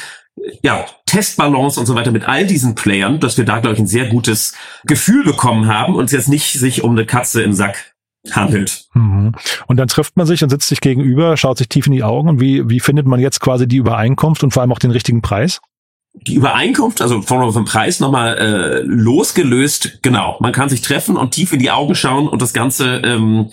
ja, 0.64 0.86
Testbalance 1.06 1.80
und 1.80 1.86
so 1.86 1.96
weiter 1.96 2.12
mit 2.12 2.28
all 2.28 2.46
diesen 2.46 2.76
Playern, 2.76 3.20
dass 3.20 3.38
wir 3.38 3.46
da, 3.46 3.60
glaube 3.60 3.76
ich, 3.76 3.80
ein 3.80 3.88
sehr 3.88 4.08
gutes 4.08 4.54
Gefühl 4.86 5.24
bekommen 5.24 5.68
haben 5.68 5.96
und 5.96 6.06
es 6.06 6.12
jetzt 6.12 6.30
nicht 6.30 6.54
sich 6.54 6.84
um 6.84 6.92
eine 6.92 7.06
Katze 7.06 7.42
im 7.42 7.54
Sack 7.54 7.94
handelt. 8.30 8.86
Mhm. 8.94 9.34
Und 9.68 9.78
dann 9.78 9.88
trifft 9.88 10.16
man 10.16 10.28
sich 10.28 10.44
und 10.44 10.50
sitzt 10.50 10.68
sich 10.68 10.82
gegenüber, 10.82 11.38
schaut 11.38 11.58
sich 11.58 11.70
tief 11.70 11.88
in 11.88 11.94
die 11.94 12.04
Augen 12.04 12.30
und 12.30 12.40
wie, 12.40 12.70
wie 12.70 12.80
findet 12.80 13.08
man 13.08 13.20
jetzt 13.20 13.40
quasi 13.40 13.68
die 13.68 13.78
Übereinkunft 13.78 14.44
und 14.44 14.52
vor 14.52 14.62
allem 14.62 14.72
auch 14.72 14.80
den 14.80 14.92
richtigen 14.92 15.22
Preis? 15.22 15.60
Die 16.14 16.36
Übereinkunft, 16.36 17.02
also 17.02 17.22
von 17.22 17.52
vom 17.52 17.66
Preis 17.66 18.00
nochmal 18.00 18.38
äh, 18.38 18.82
losgelöst, 18.84 20.00
genau. 20.02 20.38
Man 20.40 20.52
kann 20.52 20.70
sich 20.70 20.82
treffen 20.82 21.18
und 21.18 21.32
tief 21.32 21.54
in 21.54 21.60
die 21.60 21.72
Augen 21.72 21.96
schauen 21.96 22.28
und 22.28 22.42
das 22.42 22.54
Ganze 22.54 23.02
ähm, 23.04 23.50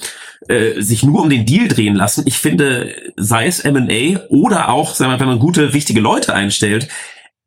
äh, 0.48 0.80
sich 0.80 1.02
nur 1.02 1.22
um 1.22 1.30
den 1.30 1.46
Deal 1.46 1.68
drehen 1.68 1.94
lassen. 1.94 2.24
Ich 2.26 2.38
finde, 2.38 2.94
sei 3.16 3.46
es 3.46 3.60
M&A 3.60 4.20
oder 4.28 4.68
auch, 4.68 4.94
sagen 4.94 5.12
wir, 5.12 5.20
wenn 5.20 5.28
man 5.28 5.38
gute, 5.38 5.72
wichtige 5.72 6.00
Leute 6.00 6.34
einstellt, 6.34 6.88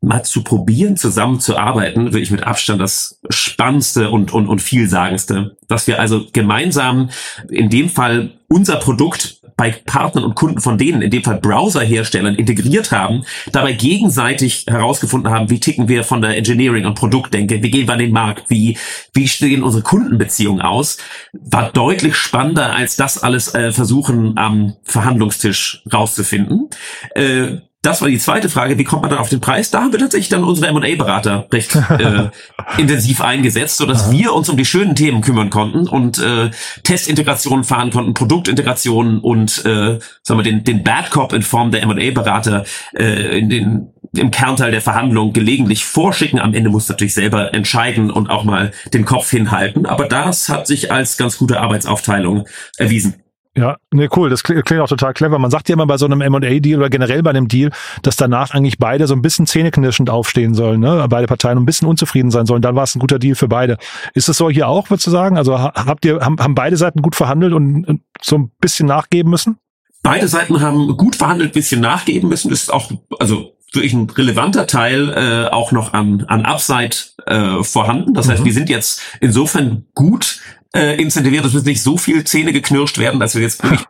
mal 0.02 0.24
zu 0.24 0.44
probieren, 0.44 0.98
zusammenzuarbeiten, 0.98 2.06
wirklich 2.06 2.32
mit 2.32 2.44
Abstand 2.44 2.82
das 2.82 3.20
Spannendste 3.30 4.10
und, 4.10 4.34
und, 4.34 4.48
und 4.48 4.62
Vielsagendste. 4.62 5.58
Dass 5.68 5.86
wir 5.86 6.00
also 6.00 6.26
gemeinsam 6.34 7.10
in 7.50 7.70
dem 7.70 7.90
Fall 7.90 8.32
unser 8.48 8.78
Produkt 8.78 9.41
bei 9.62 9.70
Partnern 9.86 10.24
und 10.24 10.34
Kunden 10.34 10.60
von 10.60 10.80
denen, 10.80 11.04
in 11.04 11.12
dem 11.12 11.24
Fall 11.24 11.40
Browserherstellern, 11.40 12.34
integriert 12.34 12.92
haben, 12.92 13.26
dabei 13.52 13.74
gegenseitig 13.74 14.66
herausgefunden 14.68 15.32
haben, 15.32 15.52
wie 15.52 15.60
ticken 15.60 15.88
wir 15.88 16.04
von 16.04 16.20
der 16.20 16.36
Engineering- 16.36 16.88
und 16.88 16.96
Produktdenke, 16.96 17.62
wie 17.62 17.70
gehen 17.70 17.86
wir 17.88 17.94
an 17.94 18.00
den 18.00 18.12
Markt, 18.12 18.50
wie, 18.50 18.80
wie 19.14 19.28
stehen 19.28 19.62
unsere 19.62 19.84
Kundenbeziehungen 19.84 20.64
aus, 20.64 20.98
war 21.32 21.72
deutlich 21.72 22.16
spannender, 22.16 22.74
als 22.74 22.96
das 22.96 23.22
alles 23.22 23.54
äh, 23.54 23.72
versuchen 23.72 24.36
am 24.40 24.78
Verhandlungstisch 24.82 25.84
rauszufinden. 25.94 26.72
Äh, 27.14 27.58
das 27.82 28.02
war 28.02 28.10
die 28.10 28.20
zweite 28.20 28.48
Frage, 28.48 28.78
wie 28.78 28.84
kommt 28.84 29.02
man 29.02 29.10
dann 29.10 29.20
auf 29.20 29.30
den 29.30 29.42
Preis? 29.42 29.72
Da 29.72 29.82
haben 29.82 29.92
wir 29.92 30.00
tatsächlich 30.00 30.30
dann 30.30 30.44
unsere 30.44 30.68
M&A-Berater 30.68 31.48
recht 31.52 31.76
äh, 31.76 32.30
intensiv 32.78 33.22
eingesetzt, 33.22 33.78
sodass 33.78 34.04
Aha. 34.04 34.12
wir 34.12 34.34
uns 34.34 34.50
um 34.50 34.58
die 34.58 34.66
schönen 34.66 34.94
Themen 34.94 35.22
kümmern 35.22 35.50
konnten 35.50 35.88
und 35.88 36.20
äh, 36.20 36.52
Testintegrationen 36.84 37.64
fahren 37.64 37.90
konnten, 37.90 38.14
Produktintegrationen 38.14 39.20
und 39.20 39.66
äh, 39.66 39.98
sagen 40.22 40.40
wir, 40.40 40.44
den, 40.44 40.64
den 40.64 40.84
Bad 40.84 41.10
Cop 41.10 41.34
in 41.34 41.42
Form 41.42 41.72
der 41.72 41.82
M&A-Berater 41.82 42.66
äh, 42.94 43.40
in 43.40 43.50
den 43.50 43.94
im 44.14 44.30
Kernteil 44.30 44.72
der 44.72 44.82
Verhandlung 44.82 45.32
gelegentlich 45.32 45.86
vorschicken. 45.86 46.40
Am 46.40 46.54
Ende 46.54 46.70
muss 46.70 46.90
natürlich 46.90 47.14
selber 47.14 47.54
entscheiden 47.54 48.12
und 48.12 48.30
auch 48.30 48.44
mal 48.44 48.72
den 48.94 49.06
Kopf 49.06 49.30
hinhalten. 49.30 49.86
Aber 49.86 50.06
das 50.06 50.50
hat 50.50 50.68
sich 50.68 50.92
als 50.92 51.16
ganz 51.16 51.38
gute 51.38 51.62
Arbeitsaufteilung 51.62 52.46
erwiesen. 52.78 53.21
Ja, 53.56 53.78
ne, 53.92 54.08
cool. 54.16 54.30
Das 54.30 54.44
klingt 54.44 54.80
auch 54.80 54.88
total 54.88 55.14
clever. 55.14 55.38
Man 55.38 55.52
sagt 55.52 55.68
ja 55.68 55.74
immer 55.74 55.86
bei 55.86 55.98
so 55.98 56.06
einem 56.06 56.22
M&A-Deal 56.22 56.80
oder 56.80 56.90
generell 56.90 57.22
bei 57.22 57.32
einem 57.32 57.50
Deal, 57.50 57.72
dass 58.02 58.16
danach 58.16 58.52
eigentlich 58.52 58.78
beide 58.78 59.08
so 59.08 59.14
ein 59.14 59.22
bisschen 59.22 59.46
zähneknirschend 59.46 60.10
aufstehen 60.10 60.54
sollen, 60.54 60.80
ne? 60.80 61.06
Beide 61.10 61.28
Parteien 61.28 61.58
ein 61.58 61.66
bisschen 61.66 61.88
unzufrieden 61.88 62.32
sein 62.32 62.46
sollen. 62.46 62.62
Dann 62.62 62.76
war 62.76 62.84
es 62.84 62.96
ein 62.96 63.00
guter 63.00 63.20
Deal 63.20 63.36
für 63.36 63.50
beide. 63.50 63.78
Ist 64.14 64.30
es 64.30 64.38
so 64.38 64.50
hier 64.50 64.70
auch, 64.70 64.90
würdest 64.90 65.08
du 65.08 65.12
sagen? 65.12 65.38
Also 65.38 65.60
habt 65.60 66.06
ihr, 66.06 66.22
haben, 66.22 66.40
haben 66.40 66.56
beide 66.56 66.78
Seiten 66.78 67.02
gut 67.02 67.16
verhandelt 67.16 67.52
und 67.52 68.00
so 68.22 68.38
ein 68.38 68.52
bisschen 68.62 68.88
nachgeben 68.88 69.30
müssen? 69.30 69.58
Beide 70.02 70.30
Seiten 70.30 70.62
haben 70.62 70.96
gut 70.96 71.18
verhandelt, 71.18 71.52
bisschen 71.52 71.82
nachgeben 71.82 72.30
müssen. 72.30 72.50
Das 72.50 72.64
ist 72.64 72.74
auch, 72.74 72.90
also 73.20 73.58
wirklich 73.74 73.94
ein 73.94 74.10
relevanter 74.10 74.66
Teil 74.66 75.10
äh, 75.10 75.52
auch 75.52 75.72
noch 75.72 75.94
an, 75.94 76.24
an 76.28 76.46
Upside 76.46 76.96
äh, 77.26 77.64
vorhanden. 77.64 78.14
Das 78.14 78.30
heißt, 78.30 78.42
mhm. 78.42 78.46
wir 78.46 78.54
sind 78.54 78.70
jetzt 78.70 79.02
insofern 79.20 79.86
gut 79.94 80.40
äh, 80.76 81.02
incentiviert, 81.02 81.46
dass 81.46 81.54
nicht 81.64 81.82
so 81.82 81.98
viel 81.98 82.24
Zähne 82.24 82.54
geknirscht 82.54 82.98
werden, 82.98 83.20
dass 83.20 83.36
wir 83.36 83.42
jetzt 83.42 83.64
wirklich 83.64 83.86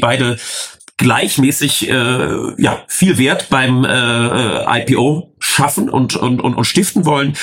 beide 0.00 0.38
gleichmäßig 0.96 1.88
äh, 1.88 2.62
ja 2.62 2.84
viel 2.88 3.18
Wert 3.18 3.48
beim 3.50 3.84
äh, 3.84 3.88
äh 3.88 4.82
IPO 4.82 5.34
schaffen 5.40 5.88
und, 5.88 6.16
und, 6.16 6.40
und, 6.40 6.54
und 6.54 6.64
stiften 6.64 7.04
wollen. 7.04 7.34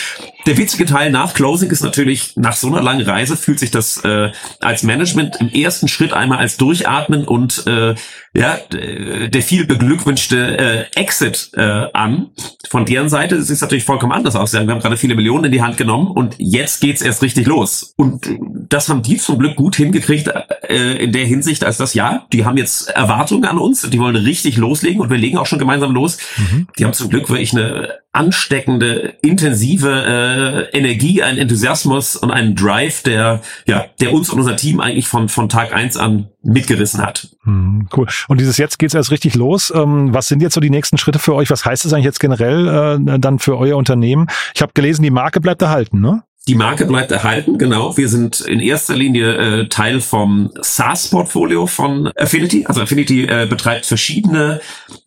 Der 0.46 0.58
witzige 0.58 0.86
Teil 0.86 1.12
nach 1.12 1.34
Closing 1.34 1.72
ist 1.72 1.84
natürlich, 1.84 2.36
nach 2.36 2.56
so 2.56 2.68
einer 2.68 2.82
langen 2.82 3.06
Reise 3.06 3.36
fühlt 3.36 3.60
sich 3.60 3.72
das 3.72 4.04
äh, 4.04 4.32
als 4.60 4.84
Management 4.84 5.38
im 5.40 5.50
ersten 5.50 5.88
Schritt 5.88 6.14
einmal 6.14 6.38
als 6.38 6.58
Durchatmen 6.58 7.26
und 7.26 7.66
äh, 7.66 7.96
ja, 8.36 8.60
der 8.70 9.42
viel 9.42 9.66
beglückwünschte 9.66 10.58
äh, 10.58 11.00
Exit 11.00 11.52
äh, 11.56 11.88
an. 11.94 12.32
Von 12.70 12.86
deren 12.86 13.08
Seite 13.08 13.42
sieht 13.42 13.56
es 13.56 13.62
natürlich 13.62 13.86
vollkommen 13.86 14.12
anders 14.12 14.36
aus. 14.36 14.52
Wir 14.52 14.60
haben 14.60 14.68
gerade 14.68 14.98
viele 14.98 15.16
Millionen 15.16 15.46
in 15.46 15.52
die 15.54 15.62
Hand 15.62 15.78
genommen 15.78 16.08
und 16.08 16.36
jetzt 16.38 16.82
geht's 16.82 17.02
erst 17.02 17.22
richtig 17.22 17.48
los. 17.48 17.94
Und 17.96 18.30
das 18.70 18.90
haben 18.90 19.02
die 19.04 19.18
zum 19.18 19.40
Glück 19.40 19.56
gut 19.56 19.78
hingekriegt 19.78 20.30
äh, 20.68 20.98
in 21.02 21.14
der 21.14 21.26
Hinsicht, 21.26 21.64
als 21.64 21.78
das 21.78 21.94
ja, 21.94 22.26
die 22.34 22.46
haben 22.46 22.58
jetzt 22.58 22.90
Erwartungen 22.90 23.46
an 23.46 23.58
uns, 23.58 23.90
die 23.90 24.00
wollen 24.00 24.18
richtig 24.18 24.58
loslegen 24.58 25.00
und 25.00 25.10
wir 25.10 25.18
legen 25.18 25.38
auch 25.38 25.46
schon 25.46 25.60
gemeinsam 25.60 25.94
los. 25.94 26.18
Mhm. 26.38 26.68
Die 26.78 26.84
haben 26.84 26.94
zum 26.94 27.10
Glück 27.10 27.30
wirklich 27.30 27.54
eine 27.54 27.85
ansteckende, 28.12 29.16
intensive 29.22 30.70
äh, 30.72 30.78
Energie, 30.78 31.22
ein 31.22 31.38
Enthusiasmus 31.38 32.16
und 32.16 32.32
einen 32.32 32.56
Drive, 32.56 33.04
der 33.04 33.42
ja, 33.68 33.86
der 34.00 34.14
uns 34.14 34.30
und 34.30 34.40
unser 34.40 34.56
Team 34.56 34.80
eigentlich 34.80 35.08
von 35.08 35.30
von 35.30 35.50
Tag 35.50 35.74
eins 35.74 35.98
an 35.98 36.30
mitgerissen 36.42 37.02
hat. 37.02 37.30
Hm, 37.44 37.88
cool. 37.96 38.08
Und 38.28 38.40
dieses 38.40 38.58
jetzt 38.58 38.80
geht's 38.80 38.94
erst 38.94 39.12
richtig 39.12 39.36
los. 39.36 39.72
Ähm, 39.76 40.14
was 40.14 40.28
sind 40.28 40.42
jetzt 40.42 40.54
so 40.54 40.62
die 40.62 40.70
nächsten 40.70 40.98
Schritte 40.98 41.20
für 41.20 41.36
euch? 41.36 41.50
Was 41.50 41.66
heißt 41.66 41.86
das 41.86 41.94
eigentlich 41.94 42.06
jetzt 42.06 42.20
generell 42.20 43.00
äh, 43.08 43.20
dann 43.20 43.40
für 43.40 43.58
euer 43.58 43.78
Unternehmen? 43.78 44.28
Ich 44.54 44.62
habe 44.62 44.72
gelesen, 44.74 45.04
die 45.04 45.12
Marke 45.12 45.42
bleibt 45.42 45.62
erhalten, 45.62 46.00
ne? 46.00 46.24
Die 46.48 46.56
Marke 46.56 46.86
bleibt 46.86 47.12
erhalten, 47.12 47.58
genau. 47.58 47.98
Wir 47.98 48.08
sind 48.08 48.40
in 48.42 48.60
erster 48.60 48.96
Linie 48.96 49.62
äh, 49.62 49.68
Teil 49.68 50.00
vom 50.00 50.52
SaaS-Portfolio 50.62 51.66
von 51.66 52.12
Affinity. 52.16 52.68
Also 52.68 52.82
Affinity 52.82 53.24
äh, 53.24 53.48
betreibt 53.50 53.88
verschiedene 53.88 54.62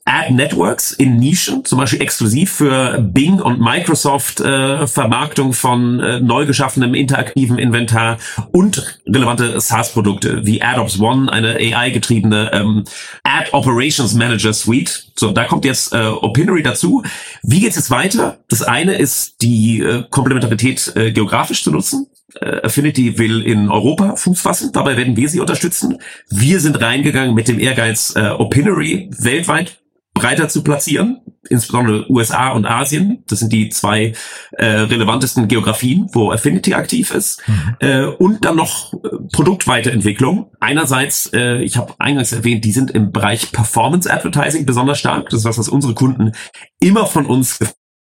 Ad-Networks 0.08 0.92
in 0.92 1.16
Nischen, 1.16 1.64
zum 1.66 1.78
Beispiel 1.78 2.00
exklusiv 2.00 2.50
für 2.50 2.98
Bing 2.98 3.40
und 3.40 3.60
Microsoft 3.60 4.40
äh, 4.40 4.86
Vermarktung 4.86 5.52
von 5.52 6.00
äh, 6.00 6.20
neu 6.20 6.46
geschaffenem 6.46 6.94
interaktiven 6.94 7.58
Inventar 7.58 8.16
und 8.50 8.98
relevante 9.06 9.60
SaaS-Produkte 9.60 10.46
wie 10.46 10.62
AdOps 10.62 10.98
One, 10.98 11.30
eine 11.30 11.56
AI-getriebene 11.56 12.50
ähm, 12.54 12.84
Ad 13.22 13.50
Operations 13.52 14.14
Manager 14.14 14.54
Suite. 14.54 15.10
So, 15.14 15.30
da 15.30 15.44
kommt 15.44 15.66
jetzt 15.66 15.92
äh, 15.92 16.06
Opinory 16.06 16.62
dazu. 16.62 17.02
Wie 17.42 17.60
geht's 17.60 17.76
jetzt 17.76 17.90
weiter? 17.90 18.38
Das 18.48 18.62
eine 18.62 18.94
ist 18.94 19.42
die 19.42 19.80
äh, 19.80 20.04
Komplementarität 20.08 20.90
äh, 20.96 21.12
geografisch 21.12 21.62
zu 21.62 21.70
nutzen. 21.70 22.06
Äh, 22.40 22.62
Affinity 22.62 23.18
will 23.18 23.42
in 23.42 23.68
Europa 23.68 24.16
Fuß 24.16 24.40
fassen, 24.40 24.70
dabei 24.72 24.96
werden 24.96 25.16
wir 25.16 25.28
sie 25.28 25.40
unterstützen. 25.40 25.98
Wir 26.30 26.60
sind 26.60 26.80
reingegangen 26.80 27.34
mit 27.34 27.48
dem 27.48 27.58
Ehrgeiz, 27.58 28.14
äh, 28.16 28.28
Opinory 28.30 29.10
weltweit 29.18 29.78
breiter 30.18 30.48
zu 30.48 30.62
platzieren. 30.62 31.20
insbesondere 31.48 32.10
USA 32.10 32.50
und 32.50 32.66
Asien. 32.66 33.25
Das 33.28 33.38
sind 33.38 33.52
die 33.52 33.68
zwei 33.70 34.12
äh, 34.52 34.66
relevantesten 34.66 35.48
Geografien, 35.48 36.08
wo 36.12 36.30
Affinity 36.30 36.75
aktiv 36.75 37.10
ist. 37.12 37.42
Mhm. 37.46 37.76
Äh, 37.80 38.04
und 38.04 38.44
dann 38.44 38.56
noch 38.56 38.92
äh, 38.92 38.98
Produktweiterentwicklung. 39.32 40.50
Einerseits, 40.60 41.30
äh, 41.32 41.62
ich 41.62 41.76
habe 41.76 41.94
eingangs 41.98 42.32
erwähnt, 42.32 42.64
die 42.64 42.72
sind 42.72 42.90
im 42.90 43.12
Bereich 43.12 43.52
Performance 43.52 44.12
Advertising 44.12 44.66
besonders 44.66 44.98
stark. 44.98 45.30
Das 45.30 45.40
ist 45.40 45.44
was, 45.46 45.58
was 45.58 45.68
unsere 45.68 45.94
Kunden 45.94 46.32
immer 46.80 47.06
von 47.06 47.25
uns 47.25 47.58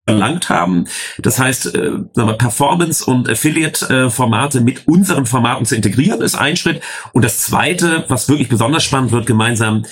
verlangt 0.07 0.49
haben. 0.49 0.87
Das 1.19 1.39
heißt, 1.39 1.75
äh, 1.75 1.93
wir, 2.15 2.33
Performance 2.35 3.05
und 3.05 3.29
Affiliate-Formate 3.29 4.61
mit 4.61 4.89
unseren 4.89 5.27
Formaten 5.27 5.65
zu 5.65 5.77
integrieren, 5.77 6.21
ist 6.23 6.35
ein 6.35 6.57
Schritt. 6.57 6.83
Und 7.13 7.25
das 7.25 7.39
Zweite, 7.39 8.05
was 8.09 8.29
wirklich 8.29 8.49
besonders 8.49 8.83
spannend 8.83 9.13
wird, 9.13 9.27
gemeinsam 9.27 9.85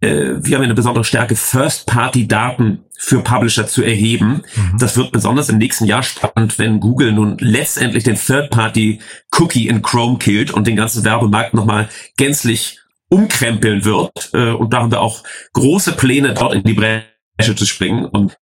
äh, 0.00 0.34
wir 0.36 0.56
haben 0.56 0.64
eine 0.64 0.74
besondere 0.74 1.04
Stärke, 1.04 1.34
First-Party-Daten 1.34 2.84
für 2.96 3.20
Publisher 3.20 3.66
zu 3.66 3.82
erheben. 3.82 4.42
Mhm. 4.54 4.78
Das 4.78 4.96
wird 4.96 5.12
besonders 5.12 5.48
im 5.48 5.58
nächsten 5.58 5.86
Jahr 5.86 6.02
spannend, 6.02 6.58
wenn 6.58 6.80
Google 6.80 7.12
nun 7.12 7.36
letztendlich 7.38 8.04
den 8.04 8.16
Third-Party-Cookie 8.16 9.68
in 9.68 9.82
Chrome 9.82 10.18
killt 10.18 10.52
und 10.52 10.66
den 10.66 10.76
ganzen 10.76 11.04
Werbemarkt 11.04 11.54
nochmal 11.54 11.88
gänzlich 12.16 12.80
umkrempeln 13.08 13.84
wird. 13.84 14.30
Äh, 14.32 14.50
und 14.50 14.72
da 14.72 14.82
haben 14.82 14.92
wir 14.92 15.00
auch 15.00 15.24
große 15.52 15.92
Pläne, 15.92 16.34
dort 16.34 16.54
in 16.54 16.62
die 16.62 16.74
Bresche 16.74 17.56
zu 17.56 17.66
springen 17.66 18.04
und 18.04 18.36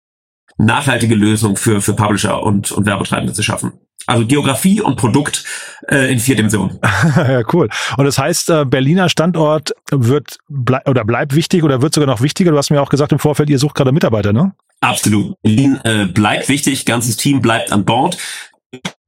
nachhaltige 0.56 1.14
Lösungen 1.14 1.56
für, 1.56 1.80
für 1.80 1.94
Publisher 1.94 2.42
und, 2.42 2.72
und 2.72 2.86
Werbetreibende 2.86 3.32
zu 3.32 3.42
schaffen. 3.42 3.72
Also 4.06 4.26
Geografie 4.26 4.80
und 4.80 4.96
Produkt 4.96 5.44
äh, 5.88 6.12
in 6.12 6.18
vier 6.18 6.36
Dimensionen. 6.36 6.78
ja, 7.16 7.42
cool. 7.52 7.68
Und 7.96 8.04
das 8.04 8.18
heißt, 8.18 8.50
äh, 8.50 8.64
Berliner 8.64 9.08
Standort 9.08 9.72
wird 9.90 10.38
blei 10.48 10.80
oder 10.86 11.04
bleibt 11.04 11.34
wichtig 11.34 11.62
oder 11.62 11.82
wird 11.82 11.94
sogar 11.94 12.08
noch 12.08 12.20
wichtiger. 12.20 12.50
Du 12.50 12.56
hast 12.56 12.70
mir 12.70 12.82
auch 12.82 12.90
gesagt 12.90 13.12
im 13.12 13.18
Vorfeld, 13.18 13.50
ihr 13.50 13.58
sucht 13.58 13.74
gerade 13.74 13.92
Mitarbeiter, 13.92 14.32
ne? 14.32 14.52
Absolut. 14.80 15.40
Berlin 15.42 15.78
äh, 15.84 16.06
bleibt 16.06 16.48
wichtig, 16.48 16.84
ganzes 16.84 17.16
Team 17.16 17.40
bleibt 17.40 17.70
an 17.70 17.84
Bord. 17.84 18.18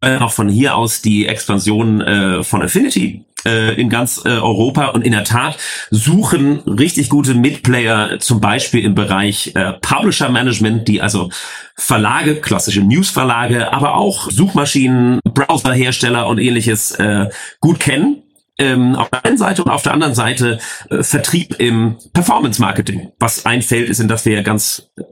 Auch 0.00 0.32
von 0.32 0.50
hier 0.50 0.76
aus 0.76 1.00
die 1.00 1.26
Expansion 1.26 2.02
äh, 2.02 2.44
von 2.44 2.62
Affinity 2.62 3.24
äh, 3.44 3.80
in 3.80 3.88
ganz 3.88 4.22
äh, 4.24 4.30
Europa. 4.30 4.86
Und 4.88 5.04
in 5.04 5.12
der 5.12 5.24
Tat 5.24 5.56
suchen 5.90 6.60
richtig 6.60 7.08
gute 7.08 7.34
Mitplayer, 7.34 8.18
zum 8.20 8.40
Beispiel 8.40 8.84
im 8.84 8.94
Bereich 8.94 9.52
äh, 9.54 9.74
Publisher 9.80 10.28
Management, 10.28 10.88
die 10.88 11.00
also 11.00 11.30
Verlage, 11.76 12.36
klassische 12.36 12.82
Newsverlage, 12.82 13.72
aber 13.72 13.94
auch 13.94 14.30
Suchmaschinen, 14.30 15.20
Browserhersteller 15.24 16.26
und 16.26 16.38
ähnliches 16.38 16.92
äh, 16.92 17.28
gut 17.60 17.80
kennen. 17.80 18.20
Ähm, 18.56 18.94
auf 18.94 19.10
der 19.10 19.24
einen 19.24 19.36
Seite 19.36 19.64
und 19.64 19.70
auf 19.72 19.82
der 19.82 19.92
anderen 19.92 20.14
Seite 20.14 20.60
äh, 20.88 21.02
Vertrieb 21.02 21.56
im 21.58 21.96
Performance 22.12 22.60
Marketing, 22.60 23.10
was 23.18 23.46
ein 23.46 23.62
Feld 23.62 23.88
ist, 23.88 23.98
in 23.98 24.06
das 24.06 24.24
wir 24.26 24.44
ganz 24.44 24.92
äh, 24.96 25.02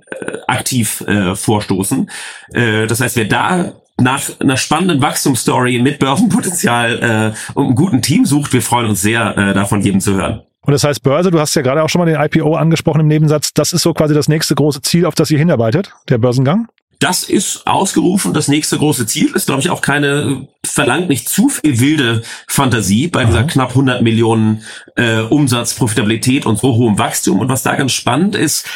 aktiv 0.47 1.01
äh, 1.09 1.35
vorstoßen. 1.35 2.09
Äh, 2.53 2.87
das 2.87 3.01
heißt, 3.01 3.17
wer 3.17 3.25
da 3.25 3.73
nach 4.03 4.23
einer 4.41 4.57
spannenden 4.57 5.01
Wachstumsstory 5.01 5.81
mit 5.81 5.99
Börsenpotenzial 5.99 7.35
äh, 7.35 7.55
und 7.55 7.67
einem 7.67 7.75
guten 7.75 8.03
Team 8.03 8.27
sucht, 8.27 8.53
wir 8.53 8.63
freuen 8.63 8.87
uns 8.87 9.03
sehr, 9.03 9.37
äh, 9.37 9.55
davon 9.55 9.81
jedem 9.81 10.01
zu 10.01 10.15
hören. 10.15 10.43
Und 10.65 10.73
das 10.73 10.85
heißt 10.85 11.03
Börse, 11.03 11.31
du 11.31 11.41
hast 11.41 11.55
ja 11.55 11.63
gerade 11.63 11.83
auch 11.83 11.89
schon 11.89 12.01
mal 12.01 12.07
den 12.07 12.21
IPO 12.21 12.55
angesprochen 12.55 13.01
im 13.01 13.09
Nebensatz, 13.09 13.53
das 13.53 13.73
ist 13.73 13.83
so 13.83 13.93
quasi 13.95 14.15
das 14.15 14.29
nächste 14.29 14.55
große 14.55 14.81
Ziel, 14.83 15.07
auf 15.07 15.15
das 15.15 15.31
ihr 15.31 15.39
hinarbeitet, 15.39 15.93
der 16.09 16.19
Börsengang? 16.19 16.69
Das 17.03 17.25
ist 17.25 17.67
ausgerufen, 17.67 18.33
das 18.33 18.47
nächste 18.47 18.79
große 18.79 19.07
Ziel 19.07 19.33
ist, 19.35 19.47
glaube 19.47 19.61
ich, 19.61 19.71
auch 19.71 19.81
keine, 19.81 20.47
verlangt 20.65 21.09
nicht 21.09 21.29
zu 21.29 21.49
viel 21.49 21.81
wilde 21.81 22.23
Fantasie 22.47 23.09
bei 23.09 23.25
dieser 23.25 23.41
Aha. 23.41 23.47
knapp 23.49 23.71
100 23.71 24.03
Millionen 24.03 24.63
äh, 24.95 25.19
Umsatz, 25.19 25.75
Profitabilität 25.75 26.47
und 26.47 26.61
so 26.61 26.77
hohem 26.77 27.01
Wachstum. 27.01 27.41
Und 27.41 27.49
was 27.49 27.65
da 27.65 27.75
ganz 27.75 27.91
spannend 27.91 28.37
ist, 28.37 28.69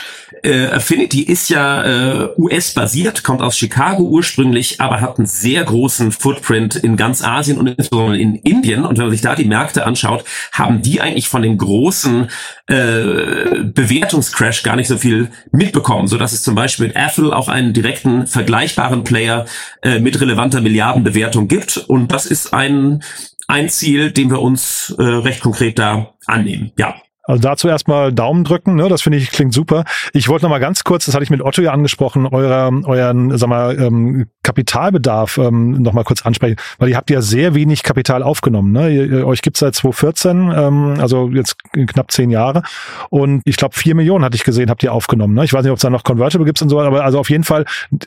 äh, 0.43 0.66
Affinity 0.66 1.23
ist 1.23 1.49
ja 1.49 1.85
äh, 1.85 2.28
US-basiert, 2.37 3.25
kommt 3.25 3.43
aus 3.43 3.57
Chicago 3.57 4.02
ursprünglich, 4.05 4.81
aber 4.81 5.00
hat 5.00 5.19
einen 5.19 5.26
sehr 5.26 5.64
großen 5.64 6.12
Footprint 6.12 6.76
in 6.76 6.97
ganz 6.97 7.23
Asien 7.23 7.59
und 7.59 7.66
insbesondere 7.66 8.19
in 8.19 8.37
Indien. 8.37 8.85
Und 8.85 8.99
wenn 8.99 9.07
man 9.07 9.12
sich 9.12 9.21
da 9.21 9.35
die 9.35 9.45
Märkte 9.45 9.87
anschaut, 9.87 10.25
haben 10.52 10.83
die 10.83 11.00
eigentlich 11.00 11.28
von 11.28 11.43
dem 11.43 11.59
großen 11.59 12.28
äh, 12.66 13.62
Bewertungscrash 13.64 14.62
gar 14.62 14.76
nicht 14.76 14.88
so 14.88 14.99
viel 14.99 15.31
mitbekommen, 15.52 16.09
so 16.09 16.19
dass 16.19 16.33
es 16.33 16.43
zum 16.43 16.55
Beispiel 16.55 16.88
mit 16.88 16.97
Apple 16.97 17.35
auch 17.35 17.49
einen 17.49 17.73
direkten 17.73 18.26
vergleichbaren 18.26 19.05
Player 19.05 19.46
äh, 19.83 19.99
mit 19.99 20.20
relevanter 20.20 20.61
Milliardenbewertung 20.61 21.49
gibt. 21.49 21.77
Und 21.77 22.12
das 22.12 22.27
ist 22.27 22.53
ein 22.53 23.03
ein 23.49 23.68
Ziel, 23.68 24.11
dem 24.11 24.31
wir 24.31 24.42
uns 24.42 24.94
äh, 24.99 25.03
recht 25.03 25.40
konkret 25.40 25.79
da 25.79 26.14
annehmen. 26.27 26.72
Ja. 26.77 26.96
Also 27.27 27.43
dazu 27.43 27.69
erstmal 27.69 28.12
Daumen 28.12 28.45
drücken, 28.45 28.77
ne? 28.77 28.89
das 28.89 29.03
finde 29.03 29.19
ich 29.19 29.31
klingt 29.31 29.53
super. 29.53 29.85
Ich 30.12 30.29
wollte 30.29 30.45
noch 30.45 30.51
mal 30.51 30.61
ganz 30.61 30.85
kurz, 30.85 31.07
das 31.07 31.15
hatte 31.15 31.25
ich 31.25 31.31
mit 31.31 31.43
Otto 31.43 31.61
ja 31.61 31.73
angesprochen, 31.73 32.27
eurer, 32.27 32.71
euren 32.85 33.37
sag 33.37 33.49
mal, 33.49 33.79
ähm, 33.79 34.27
Kapitalbedarf 34.45 35.39
ähm, 35.39 35.83
noch 35.83 35.93
mal 35.93 36.05
kurz 36.05 36.25
ansprechen, 36.25 36.57
weil 36.79 36.89
ihr 36.89 36.97
habt 36.97 37.11
ja 37.11 37.21
sehr 37.21 37.55
wenig 37.55 37.83
Kapital 37.83 38.23
aufgenommen. 38.23 38.71
Ne? 38.71 38.91
Ihr, 38.91 39.27
euch 39.27 39.43
gibt's 39.43 39.59
seit 39.59 39.75
2014, 39.75 40.53
ähm, 40.55 41.01
also 41.01 41.29
jetzt 41.31 41.57
knapp 41.73 42.12
zehn 42.12 42.31
Jahre 42.31 42.62
und 43.11 43.43
ich 43.45 43.57
glaube 43.57 43.75
vier 43.75 43.97
Millionen 43.97 44.25
hatte 44.25 44.37
ich 44.37 44.45
gesehen, 44.45 44.71
habt 44.71 44.85
ihr 44.85 44.93
aufgenommen. 44.93 45.35
Ne? 45.35 45.45
Ich 45.45 45.53
weiß 45.53 45.65
nicht, 45.65 45.73
ob 45.73 45.79
es 45.79 45.83
da 45.83 45.91
noch 45.91 46.05
Convertible 46.05 46.47
gibt 46.47 46.62
und 46.62 46.69
so, 46.69 46.81
aber 46.81 47.05
also 47.05 47.19
auf 47.19 47.29
jeden 47.29 47.45
Fall 47.45 47.65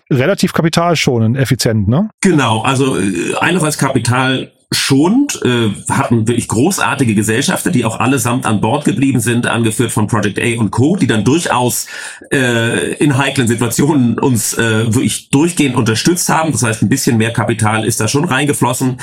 relativ 0.10 0.54
kapitalschonend, 0.54 1.38
effizient. 1.38 1.90
Ne? 1.90 2.10
Genau, 2.22 2.62
also 2.62 2.98
äh, 2.98 3.36
einerseits 3.42 3.78
Kapital 3.78 4.52
schont, 4.72 5.42
äh, 5.44 5.72
hatten 5.90 6.28
wirklich 6.28 6.48
großartige 6.48 7.16
Gesellschafter, 7.16 7.72
die 7.72 7.86
auch 7.86 8.00
allesamt 8.00 8.46
an 8.46 8.62
Bord 8.62 8.86
geblieben 8.86 9.20
sind, 9.20 9.48
angeführt 9.48 9.92
von 9.92 10.08
Project 10.08 10.40
A 10.40 10.60
und 10.60 10.70
Co., 10.70 10.96
die 10.96 11.08
dann 11.08 11.24
durchaus 11.24 11.88
äh, 12.32 12.94
in 12.96 13.18
heiklen 13.18 13.48
Situationen 13.48 14.20
uns 14.20 14.54
äh, 14.54 14.94
wirklich 14.94 15.30
durchgehend 15.30 15.76
unterstützt 15.76 16.30
haben. 16.30 16.52
Das 16.52 16.62
heißt, 16.62 16.84
ein 16.84 16.90
bisschen 16.90 17.18
mehr 17.18 17.34
Kapital 17.34 17.84
ist 17.84 18.00
da 18.00 18.08
schon 18.08 18.26
reingeflossen. 18.26 19.00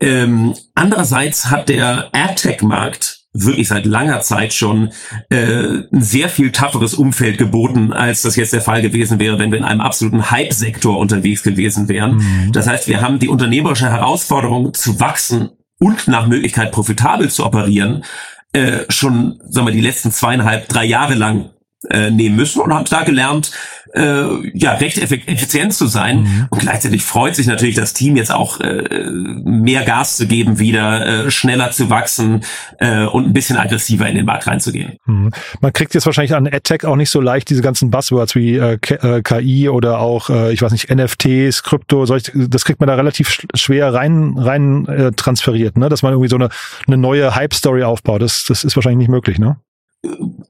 Ähm, 0.00 0.54
andererseits 0.74 1.46
hat 1.50 1.70
der 1.70 2.10
AdTech-Markt 2.12 3.15
wirklich 3.44 3.68
seit 3.68 3.86
langer 3.86 4.20
Zeit 4.20 4.52
schon 4.52 4.90
äh, 5.30 5.82
ein 5.92 6.02
sehr 6.02 6.28
viel 6.28 6.52
tougheres 6.52 6.94
Umfeld 6.94 7.38
geboten, 7.38 7.92
als 7.92 8.22
das 8.22 8.36
jetzt 8.36 8.52
der 8.52 8.60
Fall 8.60 8.82
gewesen 8.82 9.18
wäre, 9.18 9.38
wenn 9.38 9.50
wir 9.50 9.58
in 9.58 9.64
einem 9.64 9.80
absoluten 9.80 10.30
Hype-Sektor 10.30 10.98
unterwegs 10.98 11.42
gewesen 11.42 11.88
wären. 11.88 12.16
Mhm. 12.16 12.52
Das 12.52 12.66
heißt, 12.66 12.88
wir 12.88 13.00
haben 13.00 13.18
die 13.18 13.28
unternehmerische 13.28 13.90
Herausforderung 13.90 14.74
zu 14.74 15.00
wachsen 15.00 15.50
und 15.78 16.08
nach 16.08 16.26
Möglichkeit 16.26 16.72
profitabel 16.72 17.30
zu 17.30 17.44
operieren, 17.44 18.04
äh, 18.52 18.84
schon, 18.88 19.40
sagen 19.48 19.66
wir, 19.66 19.72
die 19.72 19.80
letzten 19.80 20.10
zweieinhalb, 20.10 20.68
drei 20.68 20.84
Jahre 20.84 21.14
lang 21.14 21.50
äh, 21.90 22.10
nehmen 22.10 22.36
müssen 22.36 22.60
und 22.60 22.72
haben 22.72 22.86
da 22.88 23.02
gelernt, 23.02 23.52
äh, 23.94 24.24
ja, 24.54 24.72
recht 24.72 24.98
effizient 24.98 25.74
zu 25.74 25.86
sein. 25.86 26.22
Mhm. 26.22 26.46
Und 26.50 26.60
gleichzeitig 26.60 27.02
freut 27.02 27.34
sich 27.36 27.46
natürlich 27.46 27.74
das 27.74 27.92
Team 27.92 28.16
jetzt 28.16 28.32
auch 28.32 28.60
äh, 28.60 29.10
mehr 29.10 29.84
Gas 29.84 30.16
zu 30.16 30.26
geben, 30.26 30.58
wieder 30.58 31.26
äh, 31.26 31.30
schneller 31.30 31.70
zu 31.70 31.88
wachsen 31.90 32.44
äh, 32.78 33.04
und 33.04 33.26
ein 33.26 33.32
bisschen 33.32 33.56
aggressiver 33.56 34.08
in 34.08 34.16
den 34.16 34.26
Markt 34.26 34.46
reinzugehen. 34.46 34.96
Mhm. 35.06 35.30
Man 35.60 35.72
kriegt 35.72 35.94
jetzt 35.94 36.06
wahrscheinlich 36.06 36.34
an 36.34 36.46
AdTech 36.46 36.84
auch 36.84 36.96
nicht 36.96 37.10
so 37.10 37.20
leicht 37.20 37.50
diese 37.50 37.62
ganzen 37.62 37.90
Buzzwords 37.90 38.34
wie 38.34 38.56
äh, 38.56 38.78
KI 38.78 39.64
äh, 39.64 39.68
oder 39.68 40.00
auch, 40.00 40.30
äh, 40.30 40.52
ich 40.52 40.62
weiß 40.62 40.72
nicht, 40.72 40.90
NFTs, 40.90 41.62
Krypto, 41.62 42.06
solch, 42.06 42.32
das 42.34 42.64
kriegt 42.64 42.80
man 42.80 42.88
da 42.88 42.94
relativ 42.94 43.38
schwer 43.54 43.94
rein, 43.94 44.34
rein 44.36 44.86
äh, 44.86 45.12
transferiert, 45.12 45.76
ne? 45.76 45.88
dass 45.88 46.02
man 46.02 46.12
irgendwie 46.12 46.30
so 46.30 46.36
eine, 46.36 46.48
eine 46.86 46.96
neue 46.96 47.34
Hype-Story 47.34 47.82
aufbaut. 47.84 48.22
Das, 48.22 48.44
das 48.44 48.64
ist 48.64 48.76
wahrscheinlich 48.76 48.98
nicht 48.98 49.10
möglich, 49.10 49.38
ne? 49.38 49.56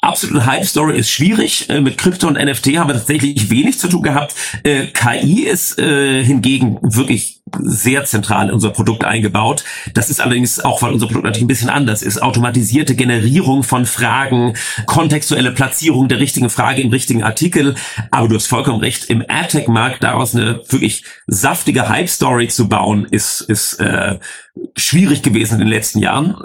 Absolute 0.01 0.47
Hype-Story 0.47 0.99
ist 0.99 1.11
schwierig. 1.11 1.69
Äh, 1.69 1.81
mit 1.81 1.99
Krypto 1.99 2.27
und 2.27 2.35
NFT 2.35 2.77
haben 2.79 2.89
wir 2.89 2.95
tatsächlich 2.95 3.51
wenig 3.51 3.79
zu 3.79 3.89
tun 3.89 4.03
gehabt. 4.03 4.35
Äh, 4.63 4.87
KI 4.87 5.45
ist 5.45 5.79
äh, 5.79 6.23
hingegen 6.25 6.79
wirklich 6.83 7.43
sehr 7.61 8.05
zentral 8.05 8.49
in 8.49 8.55
unser 8.55 8.71
Produkt 8.71 9.05
eingebaut. 9.05 9.65
Das 9.95 10.11
ist 10.11 10.21
allerdings 10.21 10.61
auch, 10.61 10.83
weil 10.83 10.93
unser 10.93 11.07
Produkt 11.07 11.25
natürlich 11.25 11.45
ein 11.45 11.49
bisschen 11.49 11.71
anders 11.71 12.03
ist. 12.03 12.23
Automatisierte 12.23 12.97
Generierung 12.97 13.63
von 13.63 13.87
Fragen, 13.87 14.55
kontextuelle 14.87 15.53
Platzierung 15.53 16.09
der 16.09 16.19
richtigen 16.19 16.51
Frage 16.51 16.83
im 16.83 16.91
richtigen 16.91 17.23
Artikel. 17.23 17.77
Aber 18.11 18.29
du 18.29 18.35
hast 18.35 18.47
vollkommen 18.47 18.81
recht, 18.81 19.05
im 19.11 19.25
AdTech-Markt 19.27 20.03
daraus 20.03 20.35
eine 20.35 20.61
wirklich 20.69 21.05
saftige 21.27 21.89
Hype-Story 21.89 22.49
zu 22.49 22.69
bauen, 22.69 23.07
ist, 23.11 23.43
ist 23.43 23.75
äh, 23.75 24.19
schwierig 24.77 25.23
gewesen 25.23 25.55
in 25.55 25.61
den 25.61 25.69
letzten 25.69 26.01
Jahren 26.01 26.37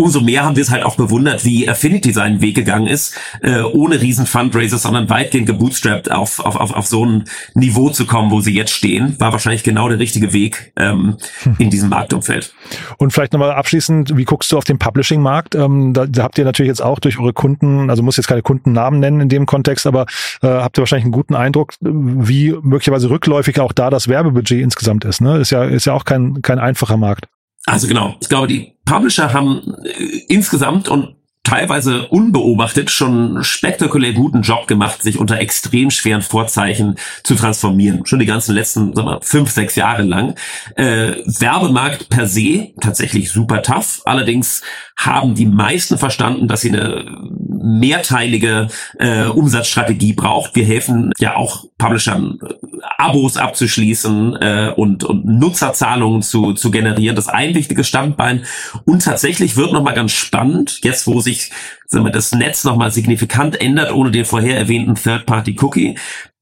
umso 0.00 0.20
mehr 0.20 0.44
haben 0.44 0.54
wir 0.54 0.62
es 0.62 0.70
halt 0.70 0.84
auch 0.84 0.96
bewundert, 0.96 1.44
wie 1.44 1.68
Affinity 1.68 2.12
seinen 2.12 2.40
Weg 2.40 2.54
gegangen 2.54 2.86
ist, 2.86 3.18
äh, 3.42 3.62
ohne 3.62 4.00
riesen 4.00 4.26
Fundraiser, 4.26 4.78
sondern 4.78 5.10
weitgehend 5.10 5.46
gebootstrapped 5.48 6.10
auf, 6.10 6.38
auf, 6.38 6.54
auf, 6.54 6.72
auf 6.72 6.86
so 6.86 7.04
ein 7.04 7.24
Niveau 7.54 7.90
zu 7.90 8.06
kommen, 8.06 8.30
wo 8.30 8.40
sie 8.40 8.54
jetzt 8.54 8.70
stehen, 8.70 9.16
war 9.18 9.32
wahrscheinlich 9.32 9.64
genau 9.64 9.88
der 9.88 9.98
richtige 9.98 10.32
Weg 10.32 10.72
ähm, 10.76 11.16
hm. 11.42 11.56
in 11.58 11.70
diesem 11.70 11.88
Marktumfeld. 11.88 12.54
Und 12.98 13.12
vielleicht 13.12 13.32
nochmal 13.32 13.50
abschließend, 13.50 14.16
wie 14.16 14.24
guckst 14.24 14.52
du 14.52 14.56
auf 14.56 14.62
den 14.62 14.78
Publishing-Markt? 14.78 15.56
Ähm, 15.56 15.92
da, 15.92 16.06
da 16.06 16.22
habt 16.22 16.38
ihr 16.38 16.44
natürlich 16.44 16.68
jetzt 16.68 16.82
auch 16.82 17.00
durch 17.00 17.18
eure 17.18 17.32
Kunden, 17.32 17.90
also 17.90 18.04
muss 18.04 18.16
jetzt 18.16 18.28
keine 18.28 18.42
Kundennamen 18.42 19.00
nennen 19.00 19.20
in 19.20 19.28
dem 19.28 19.46
Kontext, 19.46 19.84
aber 19.84 20.06
äh, 20.42 20.46
habt 20.46 20.78
ihr 20.78 20.82
wahrscheinlich 20.82 21.06
einen 21.06 21.12
guten 21.12 21.34
Eindruck, 21.34 21.74
wie 21.80 22.54
möglicherweise 22.62 23.10
rückläufig 23.10 23.58
auch 23.58 23.72
da 23.72 23.90
das 23.90 24.06
Werbebudget 24.06 24.60
insgesamt 24.62 25.04
ist. 25.04 25.20
Ne? 25.20 25.38
Ist 25.38 25.50
ja, 25.50 25.64
ist 25.64 25.86
ja 25.86 25.92
auch 25.92 26.04
kein, 26.04 26.40
kein 26.40 26.60
einfacher 26.60 26.96
Markt. 26.96 27.26
Also 27.70 27.86
genau, 27.86 28.16
ich 28.20 28.28
glaube, 28.28 28.46
die 28.46 28.72
Publisher 28.84 29.32
haben 29.32 29.74
äh, 29.84 30.24
insgesamt 30.28 30.88
und 30.88 31.16
teilweise 31.48 32.08
unbeobachtet 32.08 32.90
schon 32.90 33.42
spektakulär 33.42 34.12
guten 34.12 34.42
Job 34.42 34.66
gemacht, 34.66 35.02
sich 35.02 35.18
unter 35.18 35.40
extrem 35.40 35.90
schweren 35.90 36.20
Vorzeichen 36.20 36.96
zu 37.24 37.34
transformieren. 37.34 38.04
Schon 38.04 38.18
die 38.18 38.26
ganzen 38.26 38.54
letzten 38.54 38.94
sagen 38.94 39.08
wir, 39.08 39.20
fünf, 39.22 39.50
sechs 39.50 39.74
Jahre 39.74 40.02
lang. 40.02 40.34
Äh, 40.76 41.22
Werbemarkt 41.24 42.10
per 42.10 42.26
se 42.26 42.72
tatsächlich 42.82 43.30
super 43.30 43.62
tough. 43.62 44.02
Allerdings 44.04 44.60
haben 44.98 45.34
die 45.34 45.46
meisten 45.46 45.96
verstanden, 45.96 46.48
dass 46.48 46.60
sie 46.60 46.72
eine 46.72 47.06
mehrteilige 47.48 48.68
äh, 48.98 49.24
Umsatzstrategie 49.26 50.12
braucht. 50.12 50.54
Wir 50.56 50.64
helfen 50.64 51.12
ja 51.18 51.36
auch 51.36 51.64
Publishern 51.78 52.38
äh, 52.42 52.54
Abos 52.98 53.36
abzuschließen 53.36 54.36
äh, 54.36 54.72
und, 54.76 55.04
und 55.04 55.24
Nutzerzahlungen 55.24 56.22
zu, 56.22 56.52
zu 56.52 56.70
generieren. 56.70 57.14
Das 57.16 57.28
ein 57.28 57.54
wichtiges 57.54 57.86
Standbein. 57.86 58.44
Und 58.84 59.04
tatsächlich 59.04 59.56
wird 59.56 59.72
nochmal 59.72 59.94
ganz 59.94 60.12
spannend, 60.12 60.80
jetzt 60.82 61.06
wo 61.06 61.20
sich 61.20 61.37
sagen 61.86 62.04
wir, 62.04 62.12
das 62.12 62.32
Netz 62.32 62.64
nochmal 62.64 62.90
signifikant 62.90 63.60
ändert, 63.60 63.92
ohne 63.92 64.10
den 64.10 64.24
vorher 64.24 64.56
erwähnten 64.56 64.94
Third-Party-Cookie, 64.94 65.98